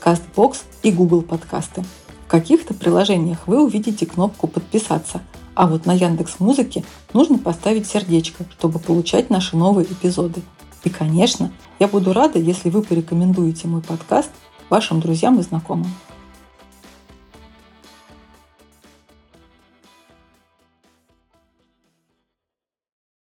Castbox 0.04 0.58
и 0.84 0.92
Google 0.92 1.22
подкасты. 1.22 1.84
В 2.26 2.30
каких-то 2.30 2.74
приложениях 2.74 3.48
вы 3.48 3.64
увидите 3.64 4.06
кнопку 4.06 4.48
«Подписаться», 4.48 5.22
а 5.58 5.66
вот 5.66 5.88
на 5.88 5.94
Яндекс 5.94 6.40
Музыке 6.40 6.84
нужно 7.14 7.40
поставить 7.40 7.88
сердечко, 7.88 8.46
чтобы 8.52 8.78
получать 8.78 9.32
наши 9.32 9.58
новые 9.58 9.88
эпизоды. 9.88 10.44
И, 10.84 10.90
конечно, 10.90 11.52
я 11.80 11.88
буду 11.88 12.14
рада, 12.14 12.38
если 12.38 12.70
вы 12.70 12.84
порекомендуете 12.84 13.68
мой 13.68 13.82
подкаст 13.82 14.30
вашим 14.70 15.00
друзьям 15.00 15.40
и 15.40 15.42
знакомым. 15.42 15.92